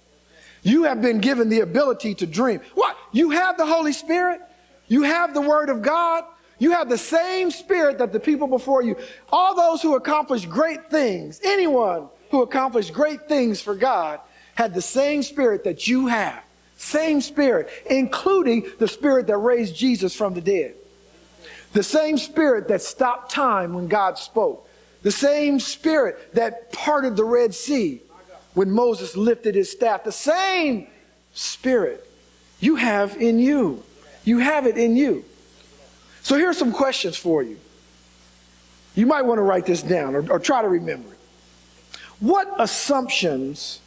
You 0.62 0.84
have 0.84 1.00
been 1.00 1.20
given 1.20 1.48
the 1.48 1.60
ability 1.60 2.14
to 2.16 2.26
dream. 2.26 2.60
What? 2.74 2.96
You 3.12 3.30
have 3.30 3.56
the 3.56 3.66
Holy 3.66 3.92
Spirit. 3.92 4.40
You 4.88 5.02
have 5.02 5.34
the 5.34 5.40
Word 5.40 5.68
of 5.68 5.82
God. 5.82 6.24
You 6.58 6.72
have 6.72 6.88
the 6.88 6.98
same 6.98 7.50
Spirit 7.50 7.98
that 7.98 8.12
the 8.12 8.20
people 8.20 8.46
before 8.46 8.82
you, 8.82 8.96
all 9.30 9.54
those 9.54 9.82
who 9.82 9.94
accomplished 9.94 10.48
great 10.48 10.90
things, 10.90 11.40
anyone 11.44 12.08
who 12.30 12.42
accomplished 12.42 12.92
great 12.92 13.28
things 13.28 13.60
for 13.60 13.74
God, 13.74 14.20
had 14.54 14.72
the 14.72 14.82
same 14.82 15.22
Spirit 15.22 15.64
that 15.64 15.86
you 15.86 16.06
have. 16.06 16.42
Same 16.76 17.20
spirit, 17.20 17.70
including 17.86 18.70
the 18.78 18.88
spirit 18.88 19.26
that 19.28 19.38
raised 19.38 19.74
Jesus 19.74 20.14
from 20.14 20.34
the 20.34 20.40
dead. 20.40 20.74
The 21.72 21.82
same 21.82 22.18
spirit 22.18 22.68
that 22.68 22.82
stopped 22.82 23.30
time 23.30 23.74
when 23.74 23.88
God 23.88 24.18
spoke. 24.18 24.68
The 25.02 25.10
same 25.10 25.60
spirit 25.60 26.34
that 26.34 26.72
parted 26.72 27.16
the 27.16 27.24
Red 27.24 27.54
Sea 27.54 28.00
when 28.54 28.70
Moses 28.70 29.16
lifted 29.16 29.54
his 29.54 29.70
staff. 29.70 30.04
The 30.04 30.12
same 30.12 30.88
spirit 31.32 32.06
you 32.60 32.76
have 32.76 33.16
in 33.16 33.38
you. 33.38 33.82
You 34.24 34.38
have 34.38 34.66
it 34.66 34.76
in 34.76 34.96
you. 34.96 35.24
So 36.22 36.36
here's 36.36 36.58
some 36.58 36.72
questions 36.72 37.16
for 37.16 37.42
you. 37.42 37.58
You 38.94 39.06
might 39.06 39.22
want 39.22 39.38
to 39.38 39.42
write 39.42 39.66
this 39.66 39.82
down 39.82 40.14
or, 40.16 40.32
or 40.32 40.38
try 40.38 40.62
to 40.62 40.68
remember 40.68 41.12
it. 41.12 41.18
What 42.18 42.52
assumptions 42.58 43.80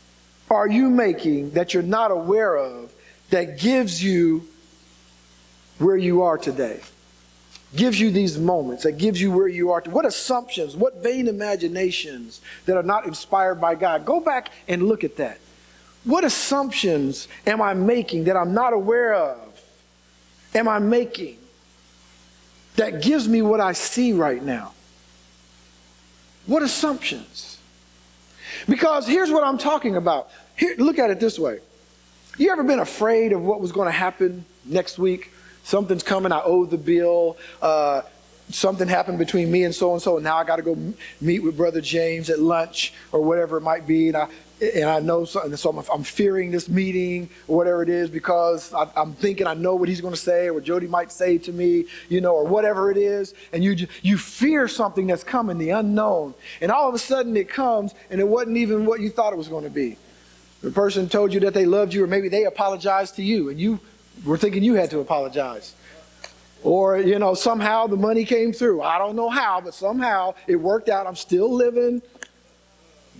are 0.49 0.67
you 0.67 0.89
making 0.89 1.51
that 1.51 1.73
you're 1.73 1.83
not 1.83 2.11
aware 2.11 2.57
of 2.57 2.93
that 3.29 3.59
gives 3.59 4.03
you 4.03 4.47
where 5.77 5.97
you 5.97 6.23
are 6.23 6.37
today? 6.37 6.81
Gives 7.75 7.99
you 7.99 8.09
these 8.09 8.37
moments, 8.39 8.83
that 8.83 8.93
gives 8.93 9.21
you 9.21 9.31
where 9.31 9.47
you 9.47 9.71
are. 9.71 9.83
What 9.87 10.05
assumptions, 10.05 10.75
what 10.75 11.03
vain 11.03 11.27
imaginations 11.27 12.41
that 12.65 12.75
are 12.75 12.83
not 12.83 13.05
inspired 13.05 13.61
by 13.61 13.75
God? 13.75 14.05
Go 14.05 14.19
back 14.19 14.51
and 14.67 14.83
look 14.83 15.03
at 15.03 15.17
that. 15.17 15.39
What 16.03 16.23
assumptions 16.23 17.27
am 17.45 17.61
I 17.61 17.73
making 17.73 18.23
that 18.23 18.35
I'm 18.35 18.53
not 18.53 18.73
aware 18.73 19.13
of? 19.13 19.61
Am 20.55 20.67
I 20.67 20.79
making 20.79 21.37
that 22.75 23.01
gives 23.01 23.27
me 23.27 23.41
what 23.41 23.59
I 23.59 23.73
see 23.73 24.13
right 24.13 24.41
now? 24.41 24.73
What 26.45 26.63
assumptions? 26.63 27.48
Because 28.67 29.07
here's 29.07 29.31
what 29.31 29.43
I'm 29.43 29.57
talking 29.57 29.95
about. 29.95 30.29
Here, 30.55 30.75
look 30.77 30.99
at 30.99 31.09
it 31.09 31.19
this 31.19 31.39
way. 31.39 31.59
You 32.37 32.51
ever 32.51 32.63
been 32.63 32.79
afraid 32.79 33.33
of 33.33 33.41
what 33.41 33.61
was 33.61 33.71
going 33.71 33.87
to 33.87 33.91
happen 33.91 34.45
next 34.65 34.97
week? 34.97 35.31
Something's 35.63 36.03
coming, 36.03 36.31
I 36.31 36.41
owe 36.43 36.65
the 36.65 36.77
bill. 36.77 37.37
Uh, 37.61 38.01
something 38.49 38.87
happened 38.87 39.19
between 39.19 39.51
me 39.51 39.63
and 39.63 39.75
so 39.75 39.93
and 39.93 40.01
so, 40.01 40.17
and 40.17 40.23
now 40.23 40.37
I 40.37 40.43
got 40.43 40.55
to 40.55 40.61
go 40.61 40.77
meet 41.21 41.39
with 41.39 41.57
Brother 41.57 41.81
James 41.81 42.29
at 42.29 42.39
lunch 42.39 42.93
or 43.11 43.21
whatever 43.21 43.57
it 43.57 43.61
might 43.61 43.85
be. 43.85 44.07
And 44.07 44.17
I, 44.17 44.27
and 44.61 44.89
I 44.89 44.99
know 44.99 45.25
something, 45.25 45.55
so 45.55 45.69
I'm, 45.69 45.85
I'm, 45.91 46.03
fearing 46.03 46.51
this 46.51 46.67
meeting 46.67 47.29
or 47.47 47.57
whatever 47.57 47.81
it 47.81 47.89
is 47.89 48.09
because 48.09 48.73
I, 48.73 48.89
am 48.97 49.13
thinking 49.13 49.47
I 49.47 49.53
know 49.53 49.75
what 49.75 49.87
he's 49.87 50.01
going 50.01 50.13
to 50.13 50.19
say 50.19 50.47
or 50.47 50.55
what 50.55 50.63
Jody 50.63 50.87
might 50.87 51.11
say 51.11 51.37
to 51.39 51.53
me, 51.53 51.85
you 52.09 52.19
know, 52.19 52.33
or 52.33 52.45
whatever 52.45 52.91
it 52.91 52.97
is. 52.97 53.33
And 53.53 53.63
you, 53.63 53.87
you 54.01 54.17
fear 54.17 54.67
something 54.67 55.07
that's 55.07 55.23
coming, 55.23 55.57
the 55.57 55.69
unknown. 55.69 56.33
And 56.61 56.71
all 56.71 56.89
of 56.89 56.95
a 56.95 56.99
sudden 56.99 57.37
it 57.37 57.47
comes 57.47 57.93
and 58.09 58.19
it 58.19 58.27
wasn't 58.27 58.57
even 58.57 58.85
what 58.85 58.99
you 58.99 59.09
thought 59.09 59.31
it 59.31 59.37
was 59.37 59.47
going 59.47 59.63
to 59.63 59.69
be. 59.69 59.97
The 60.61 60.71
person 60.71 61.07
told 61.07 61.33
you 61.33 61.39
that 61.41 61.53
they 61.53 61.65
loved 61.65 61.93
you 61.93 62.03
or 62.03 62.07
maybe 62.07 62.27
they 62.27 62.43
apologized 62.43 63.15
to 63.15 63.23
you 63.23 63.49
and 63.49 63.59
you 63.59 63.79
were 64.25 64.37
thinking 64.37 64.63
you 64.63 64.73
had 64.73 64.89
to 64.89 64.99
apologize. 64.99 65.73
Or, 66.61 66.97
you 66.97 67.17
know, 67.19 67.33
somehow 67.33 67.87
the 67.87 67.95
money 67.95 68.25
came 68.25 68.51
through. 68.51 68.81
I 68.81 68.97
don't 68.97 69.15
know 69.15 69.29
how, 69.29 69.61
but 69.61 69.73
somehow 69.73 70.33
it 70.47 70.57
worked 70.57 70.89
out. 70.89 71.07
I'm 71.07 71.15
still 71.15 71.49
living. 71.49 72.01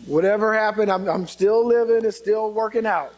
Whatever 0.06 0.54
happened, 0.54 0.92
I'm, 0.92 1.08
I'm 1.08 1.28
still 1.28 1.66
living. 1.66 2.06
It's 2.06 2.18
still 2.18 2.52
working 2.52 2.86
out. 2.86 3.14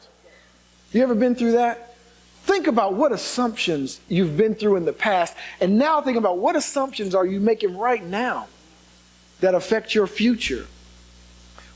You 0.92 1.04
ever 1.04 1.16
been 1.16 1.36
through 1.36 1.54
that? 1.54 1.96
Think 2.44 2.68
about 2.68 2.96
what 2.96 3.12
assumptions 3.12 4.02
you've 4.10 4.36
been 4.36 4.56
through 4.56 4.76
in 4.78 4.86
the 4.86 4.94
past, 4.94 5.38
and 5.60 5.78
now 5.78 6.02
think 6.02 6.18
about 6.18 6.40
what 6.40 6.56
assumptions 6.56 7.14
are 7.14 7.26
you 7.26 7.40
making 7.40 7.78
right 7.78 8.04
now 8.04 8.48
that 9.42 9.54
affect 9.54 9.94
your 9.94 10.08
future. 10.08 10.66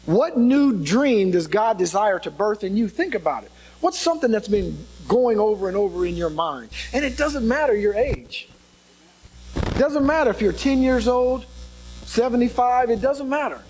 What 0.05 0.37
new 0.37 0.83
dream 0.83 1.31
does 1.31 1.47
God 1.47 1.77
desire 1.77 2.19
to 2.19 2.31
birth 2.31 2.63
in 2.63 2.75
you? 2.77 2.87
Think 2.87 3.15
about 3.15 3.43
it. 3.43 3.51
What's 3.81 3.97
something 3.99 4.31
that's 4.31 4.47
been 4.47 4.77
going 5.07 5.39
over 5.39 5.67
and 5.67 5.77
over 5.77 6.05
in 6.05 6.15
your 6.15 6.29
mind? 6.29 6.69
And 6.93 7.05
it 7.05 7.17
doesn't 7.17 7.47
matter 7.47 7.75
your 7.75 7.93
age. 7.93 8.49
It 9.55 9.77
doesn't 9.77 10.05
matter 10.05 10.31
if 10.31 10.41
you're 10.41 10.53
10 10.53 10.81
years 10.81 11.07
old, 11.07 11.45
75, 12.05 12.89
it 12.89 13.01
doesn't 13.01 13.29
matter. 13.29 13.61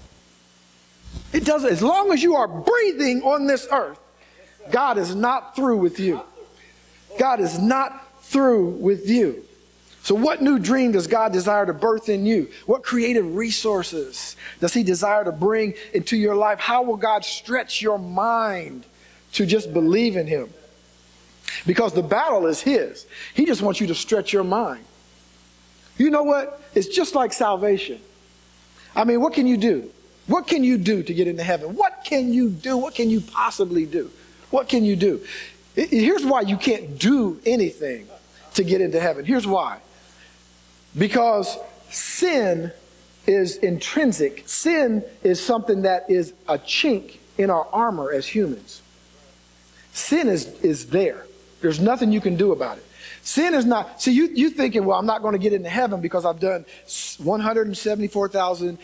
It 1.36 1.44
doesn't, 1.44 1.70
as 1.70 1.84
long 1.84 2.14
as 2.14 2.24
you 2.24 2.38
are 2.38 2.48
breathing 2.48 3.22
on 3.24 3.46
this 3.46 3.68
earth, 3.70 4.00
God 4.72 4.98
is 4.98 5.14
not 5.14 5.54
through 5.54 5.76
with 5.76 6.00
you. 6.00 6.22
God 7.20 7.42
is 7.42 7.60
not 7.60 8.24
through 8.24 8.68
with 8.70 9.10
you. 9.10 9.44
So, 10.02 10.16
what 10.16 10.42
new 10.42 10.60
dream 10.60 10.94
does 10.94 11.08
God 11.08 11.34
desire 11.34 11.66
to 11.66 11.74
birth 11.74 12.08
in 12.08 12.26
you? 12.26 12.50
What 12.68 12.84
creative 12.84 13.36
resources 13.36 14.38
does 14.62 14.74
He 14.74 14.84
desire 14.84 15.26
to 15.26 15.34
bring 15.34 15.74
into 15.94 16.16
your 16.16 16.36
life? 16.36 16.60
How 16.60 16.84
will 16.84 16.96
God 16.96 17.26
stretch 17.26 17.82
your 17.82 18.00
mind 18.00 18.86
to 19.34 19.46
just 19.46 19.74
believe 19.74 20.16
in 20.16 20.28
Him? 20.28 20.50
Because 21.68 21.92
the 21.92 22.04
battle 22.04 22.48
is 22.48 22.62
His. 22.62 23.06
He 23.34 23.46
just 23.46 23.62
wants 23.62 23.82
you 23.82 23.88
to 23.88 23.96
stretch 23.96 24.32
your 24.32 24.46
mind. 24.46 24.86
You 25.98 26.12
know 26.12 26.24
what? 26.24 26.62
It's 26.76 26.88
just 26.88 27.14
like 27.14 27.34
salvation. 27.34 28.00
I 28.96 29.04
mean, 29.04 29.20
what 29.20 29.34
can 29.34 29.48
you 29.48 29.58
do? 29.58 29.92
What 30.28 30.48
can 30.48 30.64
you 30.64 30.78
do 30.78 31.04
to 31.04 31.14
get 31.14 31.28
into 31.28 31.44
heaven? 31.44 31.76
What 31.76 32.04
can 32.04 32.34
you 32.34 32.50
do? 32.50 32.78
What 32.78 32.96
can 32.96 33.10
you 33.10 33.22
possibly 33.22 33.86
do? 33.86 34.12
What 34.50 34.70
can 34.70 34.84
you 34.84 34.96
do? 34.96 35.24
Here's 35.76 36.26
why 36.26 36.42
you 36.42 36.58
can't 36.58 36.98
do 36.98 37.40
anything 37.46 38.08
to 38.56 38.64
get 38.64 38.82
into 38.82 39.00
heaven. 39.00 39.26
Here's 39.26 39.46
why 39.46 39.80
because 40.98 41.58
sin 41.90 42.72
is 43.28 43.58
intrinsic. 43.58 44.44
Sin 44.48 45.04
is 45.24 45.44
something 45.44 45.82
that 45.82 46.10
is 46.10 46.34
a 46.48 46.58
chink 46.58 47.18
in 47.38 47.50
our 47.50 47.68
armor 47.74 48.12
as 48.12 48.28
humans. 48.28 48.82
Sin 49.94 50.28
is, 50.28 50.46
is 50.62 50.88
there. 50.88 51.26
There's 51.62 51.80
nothing 51.80 52.12
you 52.12 52.22
can 52.22 52.36
do 52.36 52.52
about 52.52 52.78
it. 52.78 52.85
Sin 53.26 53.54
is 53.54 53.66
not, 53.66 54.02
see, 54.02 54.14
you, 54.14 54.30
you 54.34 54.50
thinking, 54.50 54.86
well, 54.86 54.98
I'm 54.98 55.06
not 55.06 55.22
going 55.22 55.34
to 55.34 55.40
get 55.40 55.52
into 55.52 55.68
heaven 55.68 56.00
because 56.00 56.26
I've 56.26 56.40
done 56.40 56.64
174,000 57.18 58.78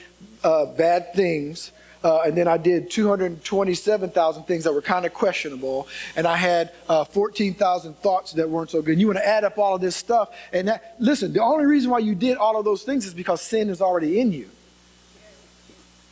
uh, 0.43 0.65
bad 0.65 1.13
things 1.13 1.71
uh, 2.03 2.21
and 2.25 2.35
then 2.35 2.47
I 2.47 2.57
did 2.57 2.89
227,000 2.89 4.43
things 4.43 4.63
that 4.63 4.73
were 4.73 4.81
kind 4.81 5.05
of 5.05 5.13
questionable, 5.13 5.87
and 6.15 6.25
I 6.25 6.35
had 6.35 6.71
uh, 6.89 7.03
14,000 7.03 7.93
thoughts 7.97 8.33
that 8.33 8.49
weren't 8.49 8.71
so 8.71 8.81
good. 8.81 8.93
And 8.93 9.01
you 9.01 9.07
want 9.07 9.19
to 9.19 9.27
add 9.27 9.43
up 9.43 9.57
all 9.57 9.75
of 9.75 9.81
this 9.81 9.95
stuff, 9.95 10.29
and 10.51 10.67
that, 10.67 10.95
listen, 10.99 11.33
the 11.33 11.43
only 11.43 11.65
reason 11.65 11.91
why 11.91 11.99
you 11.99 12.15
did 12.15 12.37
all 12.37 12.57
of 12.57 12.65
those 12.65 12.83
things 12.83 13.05
is 13.05 13.13
because 13.13 13.41
sin 13.41 13.69
is 13.69 13.81
already 13.81 14.19
in 14.19 14.31
you. 14.31 14.49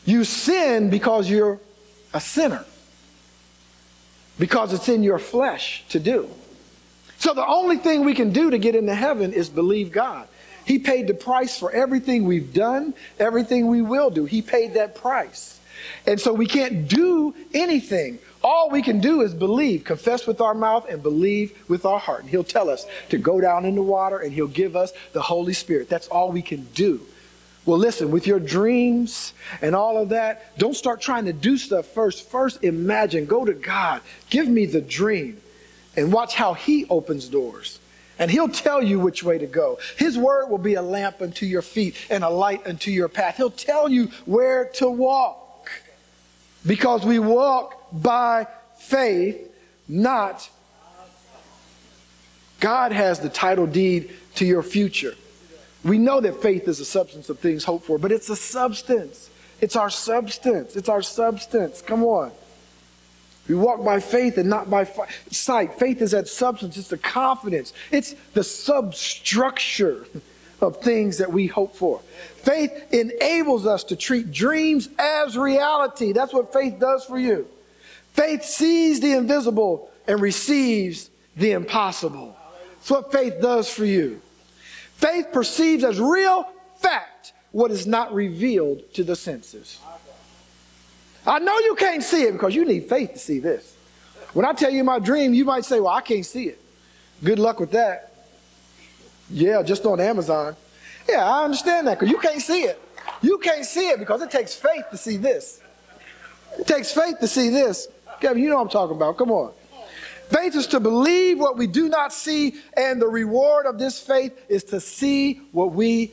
You 0.05 0.23
sin 0.23 0.89
because 0.89 1.29
you're 1.29 1.59
a 2.13 2.21
sinner, 2.21 2.65
because 4.37 4.73
it's 4.73 4.89
in 4.89 5.01
your 5.01 5.19
flesh 5.19 5.83
to 5.89 5.99
do. 5.99 6.29
So 7.19 7.33
the 7.33 7.45
only 7.45 7.77
thing 7.77 8.05
we 8.05 8.13
can 8.15 8.31
do 8.31 8.49
to 8.49 8.57
get 8.57 8.75
into 8.75 8.95
heaven 8.95 9.33
is 9.33 9.49
believe 9.49 9.91
God. 9.91 10.27
He 10.65 10.79
paid 10.79 11.07
the 11.07 11.13
price 11.13 11.57
for 11.57 11.71
everything 11.71 12.25
we've 12.25 12.53
done, 12.53 12.93
everything 13.19 13.67
we 13.67 13.81
will 13.81 14.09
do. 14.09 14.25
He 14.25 14.41
paid 14.41 14.75
that 14.75 14.95
price. 14.95 15.59
And 16.05 16.19
so 16.19 16.33
we 16.33 16.45
can't 16.45 16.87
do 16.87 17.35
anything. 17.53 18.19
All 18.43 18.69
we 18.69 18.81
can 18.81 19.01
do 19.01 19.21
is 19.21 19.33
believe, 19.33 19.83
confess 19.83 20.27
with 20.27 20.39
our 20.39 20.53
mouth, 20.53 20.87
and 20.89 21.03
believe 21.03 21.57
with 21.67 21.85
our 21.85 21.99
heart. 21.99 22.21
And 22.21 22.29
He'll 22.29 22.43
tell 22.43 22.69
us 22.69 22.85
to 23.09 23.17
go 23.17 23.41
down 23.41 23.65
in 23.65 23.75
the 23.75 23.81
water 23.81 24.19
and 24.19 24.31
He'll 24.31 24.47
give 24.47 24.75
us 24.75 24.93
the 25.11 25.21
Holy 25.21 25.53
Spirit. 25.53 25.89
That's 25.89 26.07
all 26.07 26.31
we 26.31 26.41
can 26.41 26.67
do. 26.73 27.01
Well, 27.65 27.77
listen, 27.77 28.11
with 28.11 28.25
your 28.25 28.39
dreams 28.39 29.33
and 29.61 29.75
all 29.75 30.01
of 30.01 30.09
that, 30.09 30.57
don't 30.57 30.75
start 30.75 31.01
trying 31.01 31.25
to 31.25 31.33
do 31.33 31.57
stuff 31.57 31.85
first. 31.87 32.29
First, 32.29 32.63
imagine, 32.63 33.25
go 33.25 33.43
to 33.43 33.53
God, 33.53 34.01
give 34.29 34.47
me 34.47 34.65
the 34.65 34.81
dream, 34.81 35.41
and 35.95 36.11
watch 36.11 36.35
how 36.35 36.53
He 36.53 36.85
opens 36.89 37.27
doors. 37.27 37.79
And 38.17 38.29
He'll 38.29 38.49
tell 38.49 38.83
you 38.83 38.99
which 38.99 39.23
way 39.23 39.37
to 39.37 39.47
go. 39.47 39.79
His 39.97 40.17
word 40.17 40.49
will 40.49 40.57
be 40.57 40.75
a 40.75 40.81
lamp 40.81 41.21
unto 41.21 41.45
your 41.45 41.61
feet 41.61 41.95
and 42.09 42.23
a 42.23 42.29
light 42.29 42.67
unto 42.67 42.91
your 42.91 43.07
path. 43.07 43.37
He'll 43.37 43.49
tell 43.49 43.89
you 43.89 44.07
where 44.25 44.65
to 44.75 44.89
walk. 44.89 45.69
Because 46.65 47.05
we 47.05 47.19
walk 47.19 47.87
by 47.93 48.47
faith, 48.77 49.49
not. 49.87 50.49
God 52.59 52.91
has 52.91 53.19
the 53.19 53.29
title 53.29 53.65
deed 53.65 54.13
to 54.35 54.45
your 54.45 54.63
future. 54.63 55.15
We 55.83 55.97
know 55.97 56.19
that 56.19 56.41
faith 56.41 56.67
is 56.67 56.79
a 56.81 56.85
substance 56.85 57.29
of 57.29 57.39
things 57.39 57.63
hoped 57.63 57.85
for, 57.85 57.97
but 57.97 58.11
it's 58.11 58.29
a 58.29 58.35
substance. 58.35 59.29
It's 59.61 59.75
our 59.75 59.89
substance. 59.89 60.75
It's 60.75 60.89
our 60.89 61.01
substance. 61.01 61.81
Come 61.81 62.03
on. 62.03 62.31
We 63.49 63.55
walk 63.55 63.83
by 63.83 63.99
faith 63.99 64.37
and 64.37 64.47
not 64.47 64.69
by 64.69 64.87
sight. 65.31 65.73
Faith 65.79 66.03
is 66.03 66.11
that 66.11 66.27
substance, 66.27 66.77
it's 66.77 66.89
the 66.89 66.99
confidence, 66.99 67.73
it's 67.91 68.13
the 68.33 68.43
substructure 68.43 70.05
of 70.61 70.77
things 70.81 71.17
that 71.17 71.33
we 71.33 71.47
hope 71.47 71.75
for. 71.75 71.99
Faith 72.35 72.71
enables 72.93 73.65
us 73.65 73.83
to 73.85 73.95
treat 73.95 74.31
dreams 74.31 74.87
as 74.99 75.35
reality. 75.35 76.11
That's 76.11 76.31
what 76.31 76.53
faith 76.53 76.79
does 76.79 77.03
for 77.05 77.17
you. 77.17 77.47
Faith 78.13 78.43
sees 78.43 78.99
the 78.99 79.13
invisible 79.13 79.89
and 80.07 80.21
receives 80.21 81.09
the 81.35 81.51
impossible. 81.53 82.37
That's 82.75 82.91
what 82.91 83.11
faith 83.11 83.41
does 83.41 83.67
for 83.67 83.85
you. 83.85 84.21
Faith 84.95 85.27
perceives 85.31 85.83
as 85.83 85.99
real 85.99 86.47
fact 86.77 87.33
what 87.51 87.71
is 87.71 87.87
not 87.87 88.13
revealed 88.13 88.93
to 88.93 89.03
the 89.03 89.15
senses. 89.15 89.79
I 91.29 91.37
know 91.37 91.59
you 91.59 91.75
can't 91.75 92.01
see 92.01 92.23
it 92.23 92.31
because 92.31 92.55
you 92.55 92.65
need 92.65 92.89
faith 92.89 93.13
to 93.13 93.19
see 93.19 93.37
this. 93.37 93.75
When 94.33 94.45
I 94.45 94.53
tell 94.53 94.71
you 94.71 94.83
my 94.83 94.97
dream, 94.97 95.35
you 95.35 95.45
might 95.45 95.63
say, 95.63 95.79
Well, 95.79 95.93
I 95.93 96.01
can't 96.01 96.25
see 96.25 96.45
it. 96.45 96.59
Good 97.23 97.37
luck 97.37 97.59
with 97.59 97.71
that. 97.71 98.13
Yeah, 99.29 99.61
just 99.61 99.85
on 99.85 99.99
Amazon. 99.99 100.55
Yeah, 101.07 101.23
I 101.23 101.43
understand 101.43 101.85
that 101.87 101.99
because 101.99 102.11
you 102.11 102.17
can't 102.17 102.41
see 102.41 102.63
it. 102.63 102.81
You 103.21 103.37
can't 103.37 103.63
see 103.63 103.89
it 103.89 103.99
because 103.99 104.23
it 104.23 104.31
takes 104.31 104.55
faith 104.55 104.85
to 104.89 104.97
see 104.97 105.17
this. 105.17 105.61
It 106.57 106.65
takes 106.65 106.91
faith 106.91 107.19
to 107.19 107.27
see 107.27 107.49
this. 107.49 107.87
Kevin, 108.21 108.41
you 108.41 108.49
know 108.49 108.55
what 108.55 108.63
I'm 108.63 108.69
talking 108.69 108.95
about. 108.95 109.17
Come 109.17 109.29
on. 109.29 109.51
Faith 110.29 110.55
is 110.55 110.65
to 110.67 110.79
believe 110.79 111.39
what 111.39 111.57
we 111.57 111.67
do 111.67 111.89
not 111.89 112.11
see, 112.11 112.55
and 112.75 112.99
the 112.99 113.07
reward 113.07 113.67
of 113.67 113.77
this 113.77 113.99
faith 113.99 114.39
is 114.49 114.63
to 114.65 114.79
see 114.79 115.41
what 115.51 115.73
we 115.73 116.11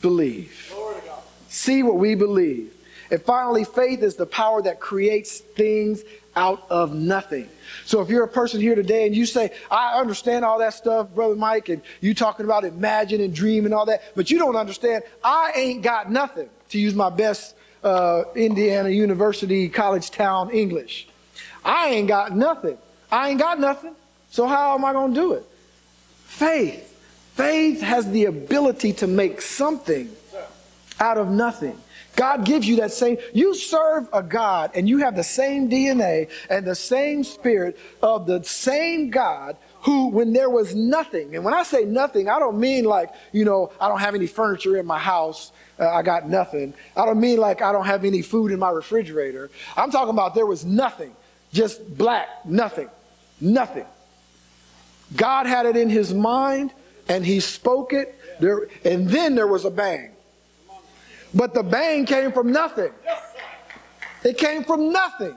believe. 0.00 0.74
See 1.48 1.82
what 1.84 1.96
we 1.96 2.14
believe. 2.16 2.72
And 3.10 3.22
finally, 3.22 3.64
faith 3.64 4.02
is 4.02 4.16
the 4.16 4.26
power 4.26 4.60
that 4.62 4.80
creates 4.80 5.38
things 5.38 6.02
out 6.36 6.64
of 6.70 6.94
nothing. 6.94 7.48
So 7.84 8.00
if 8.00 8.08
you're 8.08 8.24
a 8.24 8.28
person 8.28 8.60
here 8.60 8.74
today 8.74 9.06
and 9.06 9.16
you 9.16 9.26
say, 9.26 9.50
I 9.70 9.98
understand 9.98 10.44
all 10.44 10.58
that 10.60 10.74
stuff, 10.74 11.12
Brother 11.14 11.34
Mike, 11.34 11.68
and 11.68 11.82
you 12.00 12.14
talking 12.14 12.44
about 12.44 12.64
imagine 12.64 13.20
and 13.20 13.34
dream 13.34 13.64
and 13.64 13.74
all 13.74 13.86
that, 13.86 14.02
but 14.14 14.30
you 14.30 14.38
don't 14.38 14.56
understand, 14.56 15.02
I 15.24 15.52
ain't 15.54 15.82
got 15.82 16.10
nothing, 16.10 16.48
to 16.70 16.78
use 16.78 16.94
my 16.94 17.10
best 17.10 17.56
uh, 17.82 18.24
Indiana 18.34 18.88
University 18.88 19.68
college 19.68 20.10
town 20.10 20.50
English. 20.50 21.08
I 21.64 21.88
ain't 21.88 22.08
got 22.08 22.36
nothing. 22.36 22.78
I 23.10 23.30
ain't 23.30 23.40
got 23.40 23.58
nothing. 23.58 23.94
So 24.30 24.46
how 24.46 24.74
am 24.74 24.84
I 24.84 24.92
going 24.92 25.14
to 25.14 25.20
do 25.20 25.32
it? 25.32 25.44
Faith. 26.24 26.84
Faith 27.34 27.80
has 27.80 28.10
the 28.10 28.26
ability 28.26 28.92
to 28.94 29.06
make 29.06 29.40
something 29.40 30.10
out 31.00 31.18
of 31.18 31.28
nothing. 31.28 31.78
God 32.16 32.44
gives 32.44 32.66
you 32.66 32.76
that 32.76 32.92
same, 32.92 33.18
you 33.32 33.54
serve 33.54 34.08
a 34.12 34.22
God 34.22 34.72
and 34.74 34.88
you 34.88 34.98
have 34.98 35.14
the 35.14 35.22
same 35.22 35.70
DNA 35.70 36.28
and 36.50 36.66
the 36.66 36.74
same 36.74 37.22
spirit 37.22 37.78
of 38.02 38.26
the 38.26 38.42
same 38.42 39.10
God 39.10 39.56
who, 39.82 40.08
when 40.08 40.32
there 40.32 40.50
was 40.50 40.74
nothing, 40.74 41.36
and 41.36 41.44
when 41.44 41.54
I 41.54 41.62
say 41.62 41.84
nothing, 41.84 42.28
I 42.28 42.40
don't 42.40 42.58
mean 42.58 42.84
like, 42.84 43.10
you 43.32 43.44
know, 43.44 43.70
I 43.80 43.88
don't 43.88 44.00
have 44.00 44.16
any 44.16 44.26
furniture 44.26 44.76
in 44.76 44.86
my 44.86 44.98
house, 44.98 45.52
uh, 45.78 45.88
I 45.88 46.02
got 46.02 46.28
nothing. 46.28 46.74
I 46.96 47.06
don't 47.06 47.20
mean 47.20 47.38
like 47.38 47.62
I 47.62 47.70
don't 47.70 47.86
have 47.86 48.04
any 48.04 48.22
food 48.22 48.50
in 48.50 48.58
my 48.58 48.70
refrigerator. 48.70 49.50
I'm 49.76 49.90
talking 49.90 50.10
about 50.10 50.34
there 50.34 50.46
was 50.46 50.64
nothing, 50.64 51.14
just 51.52 51.96
black, 51.96 52.28
nothing, 52.44 52.88
nothing. 53.40 53.86
God 55.16 55.46
had 55.46 55.66
it 55.66 55.76
in 55.76 55.88
his 55.88 56.12
mind 56.12 56.72
and 57.08 57.24
he 57.24 57.40
spoke 57.40 57.92
it, 57.92 58.18
there, 58.40 58.68
and 58.84 59.08
then 59.08 59.34
there 59.34 59.46
was 59.46 59.64
a 59.64 59.70
bang. 59.70 60.10
But 61.34 61.54
the 61.54 61.62
bang 61.62 62.06
came 62.06 62.32
from 62.32 62.52
nothing. 62.52 62.92
It 64.24 64.38
came 64.38 64.64
from 64.64 64.92
nothing. 64.92 65.36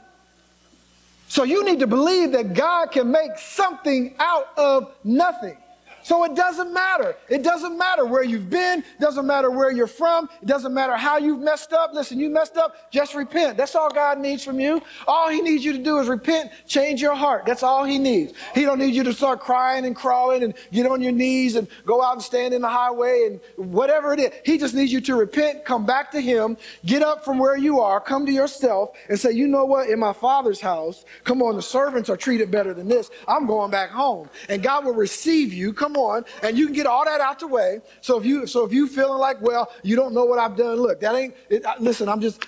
So 1.28 1.44
you 1.44 1.64
need 1.64 1.80
to 1.80 1.88
believe 1.88 2.34
that 2.34 2.54
God 2.54 2.92
can 2.92 3.12
make 3.12 3.38
something 3.38 4.16
out 4.20 4.50
of 4.58 4.94
nothing. 5.04 5.58
So 6.04 6.24
it 6.24 6.36
doesn't 6.36 6.74
matter. 6.74 7.16
It 7.30 7.44
doesn't 7.44 7.78
matter 7.78 8.06
where 8.06 8.24
you've 8.24 8.50
been. 8.50 8.80
It 8.80 9.00
doesn't 9.00 9.26
matter 9.26 9.52
where 9.52 9.72
you're 9.72 9.88
from. 9.88 10.30
It 10.42 10.48
doesn't 10.48 10.74
matter 10.74 10.96
how 10.96 11.18
you've 11.18 11.40
messed 11.40 11.74
up. 11.74 11.94
Listen, 11.94 12.20
you 12.20 12.30
messed 12.30 12.58
up, 12.58 12.92
just 12.92 13.16
repent. 13.16 13.58
That's 13.58 13.76
all 13.76 13.90
God 13.90 14.20
needs 14.20 14.44
from 14.44 14.60
you. 14.60 14.82
All 15.08 15.30
he 15.30 15.42
needs 15.42 15.64
you 15.64 15.74
to 15.74 15.80
do 15.80 16.00
is 16.00 16.08
repent, 16.08 16.52
change 16.68 17.02
your 17.02 17.16
heart. 17.16 17.46
That's 17.46 17.64
all 17.64 17.84
he 17.84 17.98
needs. 17.98 18.34
He 18.54 18.64
don't 18.64 18.80
need 18.80 18.96
you 18.96 19.04
to 19.04 19.14
start 19.14 19.40
crying 19.40 19.86
and 19.86 19.96
crawling 19.96 20.44
and 20.44 20.54
get 20.72 20.86
on 20.86 21.02
your 21.02 21.12
knees 21.12 21.56
and 21.56 21.68
go 21.86 22.02
out 22.02 22.14
and 22.14 22.22
stand 22.22 22.54
in 22.54 22.62
the 22.62 22.70
highway 22.70 23.28
and 23.28 23.72
whatever 23.72 24.14
it 24.14 24.20
is. 24.20 24.32
He 24.46 24.58
just 24.58 24.74
needs 24.74 24.92
you 24.92 25.02
to 25.02 25.16
repent, 25.16 25.66
come 25.66 25.86
back 25.86 26.12
to 26.12 26.22
him, 26.22 26.58
get 26.86 27.02
up 27.02 27.24
from 27.24 27.38
where 27.38 27.58
you 27.58 27.80
are, 27.80 28.00
come 28.00 28.26
to 28.26 28.32
yourself 28.32 28.92
and 29.10 29.20
say, 29.20 29.32
you 29.32 29.48
know 29.48 29.66
what? 29.66 29.90
In 29.90 30.00
my 30.00 30.14
father's 30.14 30.62
house, 30.62 31.06
come 31.24 31.42
on, 31.42 31.56
the 31.56 31.62
servants 31.62 32.10
are 32.10 32.18
treated 32.18 32.52
better 32.52 32.74
than 32.74 32.88
this. 32.88 33.10
I'm 33.28 33.46
going 33.46 33.72
back 33.72 33.90
home. 33.90 34.30
And 34.50 34.64
God 34.64 34.86
will 34.86 34.94
receive 34.94 35.54
you. 35.54 35.74
Come 35.74 35.91
Come 35.92 36.02
on, 36.02 36.24
and 36.42 36.58
you 36.58 36.68
can 36.68 36.74
get 36.74 36.86
all 36.86 37.04
that 37.04 37.20
out 37.20 37.40
the 37.40 37.48
way. 37.48 37.82
So 38.00 38.18
if 38.18 38.26
you 38.26 38.48
so 38.48 38.64
if 38.64 38.72
you 38.72 38.88
feeling 38.88 39.20
like, 39.20 39.42
well, 39.42 39.70
you 39.84 39.98
don't 39.98 40.14
know 40.14 40.24
what 40.24 40.40
I've 40.40 40.56
done, 40.56 40.78
look, 40.78 41.02
that 41.02 41.14
ain't. 41.16 41.36
It, 41.50 41.66
listen, 41.82 42.08
I'm 42.08 42.22
just 42.22 42.46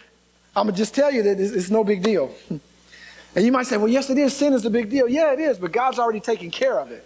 I'm 0.56 0.68
gonna 0.68 0.78
just 0.78 0.96
tell 0.96 1.12
you 1.12 1.24
that 1.24 1.42
it's, 1.42 1.52
it's 1.52 1.70
no 1.70 1.84
big 1.84 2.04
deal. 2.04 2.34
And 3.36 3.44
you 3.44 3.52
might 3.52 3.66
say, 3.66 3.78
well, 3.78 3.88
yes, 3.88 4.12
it 4.12 4.20
is. 4.20 4.32
Sin 4.38 4.54
is 4.54 4.64
a 4.64 4.70
big 4.70 4.92
deal. 4.92 5.10
Yeah, 5.10 5.34
it 5.34 5.40
is, 5.40 5.58
but 5.58 5.72
God's 5.72 5.98
already 5.98 6.20
taken 6.20 6.52
care 6.52 6.80
of 6.80 6.92
it. 6.92 7.04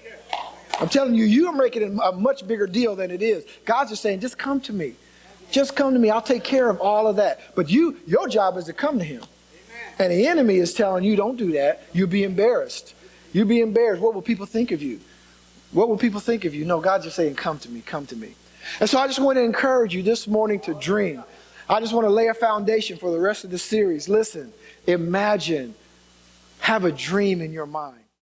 I'm 0.77 0.89
telling 0.89 1.15
you, 1.15 1.23
you're 1.23 1.53
making 1.53 1.83
it 1.83 1.97
a 2.03 2.11
much 2.11 2.45
bigger 2.45 2.67
deal 2.67 2.97
than 2.97 3.11
it 3.11 3.21
is. 3.21 3.45
God's 3.63 3.91
just 3.91 4.01
saying, 4.01 4.19
just 4.19 4.37
come 4.37 4.59
to 4.59 4.73
me. 4.73 4.95
Just 5.51 5.77
come 5.77 5.93
to 5.93 5.99
me. 6.01 6.09
I'll 6.09 6.21
take 6.21 6.43
care 6.43 6.69
of 6.69 6.81
all 6.81 7.07
of 7.07 7.15
that. 7.15 7.55
But 7.55 7.69
you, 7.69 7.95
your 8.05 8.27
job 8.27 8.57
is 8.57 8.65
to 8.65 8.73
come 8.73 8.99
to 8.99 9.05
Him. 9.05 9.23
And 9.99 10.11
the 10.11 10.27
enemy 10.27 10.57
is 10.57 10.73
telling 10.73 11.05
you, 11.05 11.15
don't 11.15 11.37
do 11.37 11.53
that. 11.53 11.83
You'll 11.93 12.09
be 12.09 12.25
embarrassed. 12.25 12.93
You'll 13.31 13.47
be 13.47 13.61
embarrassed. 13.61 14.01
What 14.01 14.13
will 14.13 14.21
people 14.21 14.45
think 14.45 14.73
of 14.73 14.81
you? 14.81 14.99
What 15.71 15.89
will 15.89 15.97
people 15.97 16.19
think 16.19 16.45
of 16.45 16.55
you? 16.55 16.65
No, 16.65 16.79
God's 16.79 17.05
just 17.05 17.15
saying, 17.15 17.35
Come 17.35 17.59
to 17.59 17.69
me, 17.69 17.81
come 17.81 18.05
to 18.07 18.15
me. 18.15 18.33
And 18.79 18.89
so 18.89 18.99
I 18.99 19.07
just 19.07 19.19
want 19.19 19.37
to 19.37 19.43
encourage 19.43 19.93
you 19.93 20.03
this 20.03 20.27
morning 20.27 20.59
to 20.61 20.73
dream. 20.73 21.23
I 21.69 21.79
just 21.79 21.93
want 21.93 22.05
to 22.05 22.11
lay 22.11 22.27
a 22.27 22.33
foundation 22.33 22.97
for 22.97 23.11
the 23.11 23.19
rest 23.19 23.43
of 23.43 23.51
the 23.51 23.57
series. 23.57 24.07
Listen, 24.07 24.53
imagine, 24.85 25.75
have 26.59 26.85
a 26.85 26.91
dream 26.91 27.41
in 27.41 27.51
your 27.51 27.65
mind. 27.65 27.99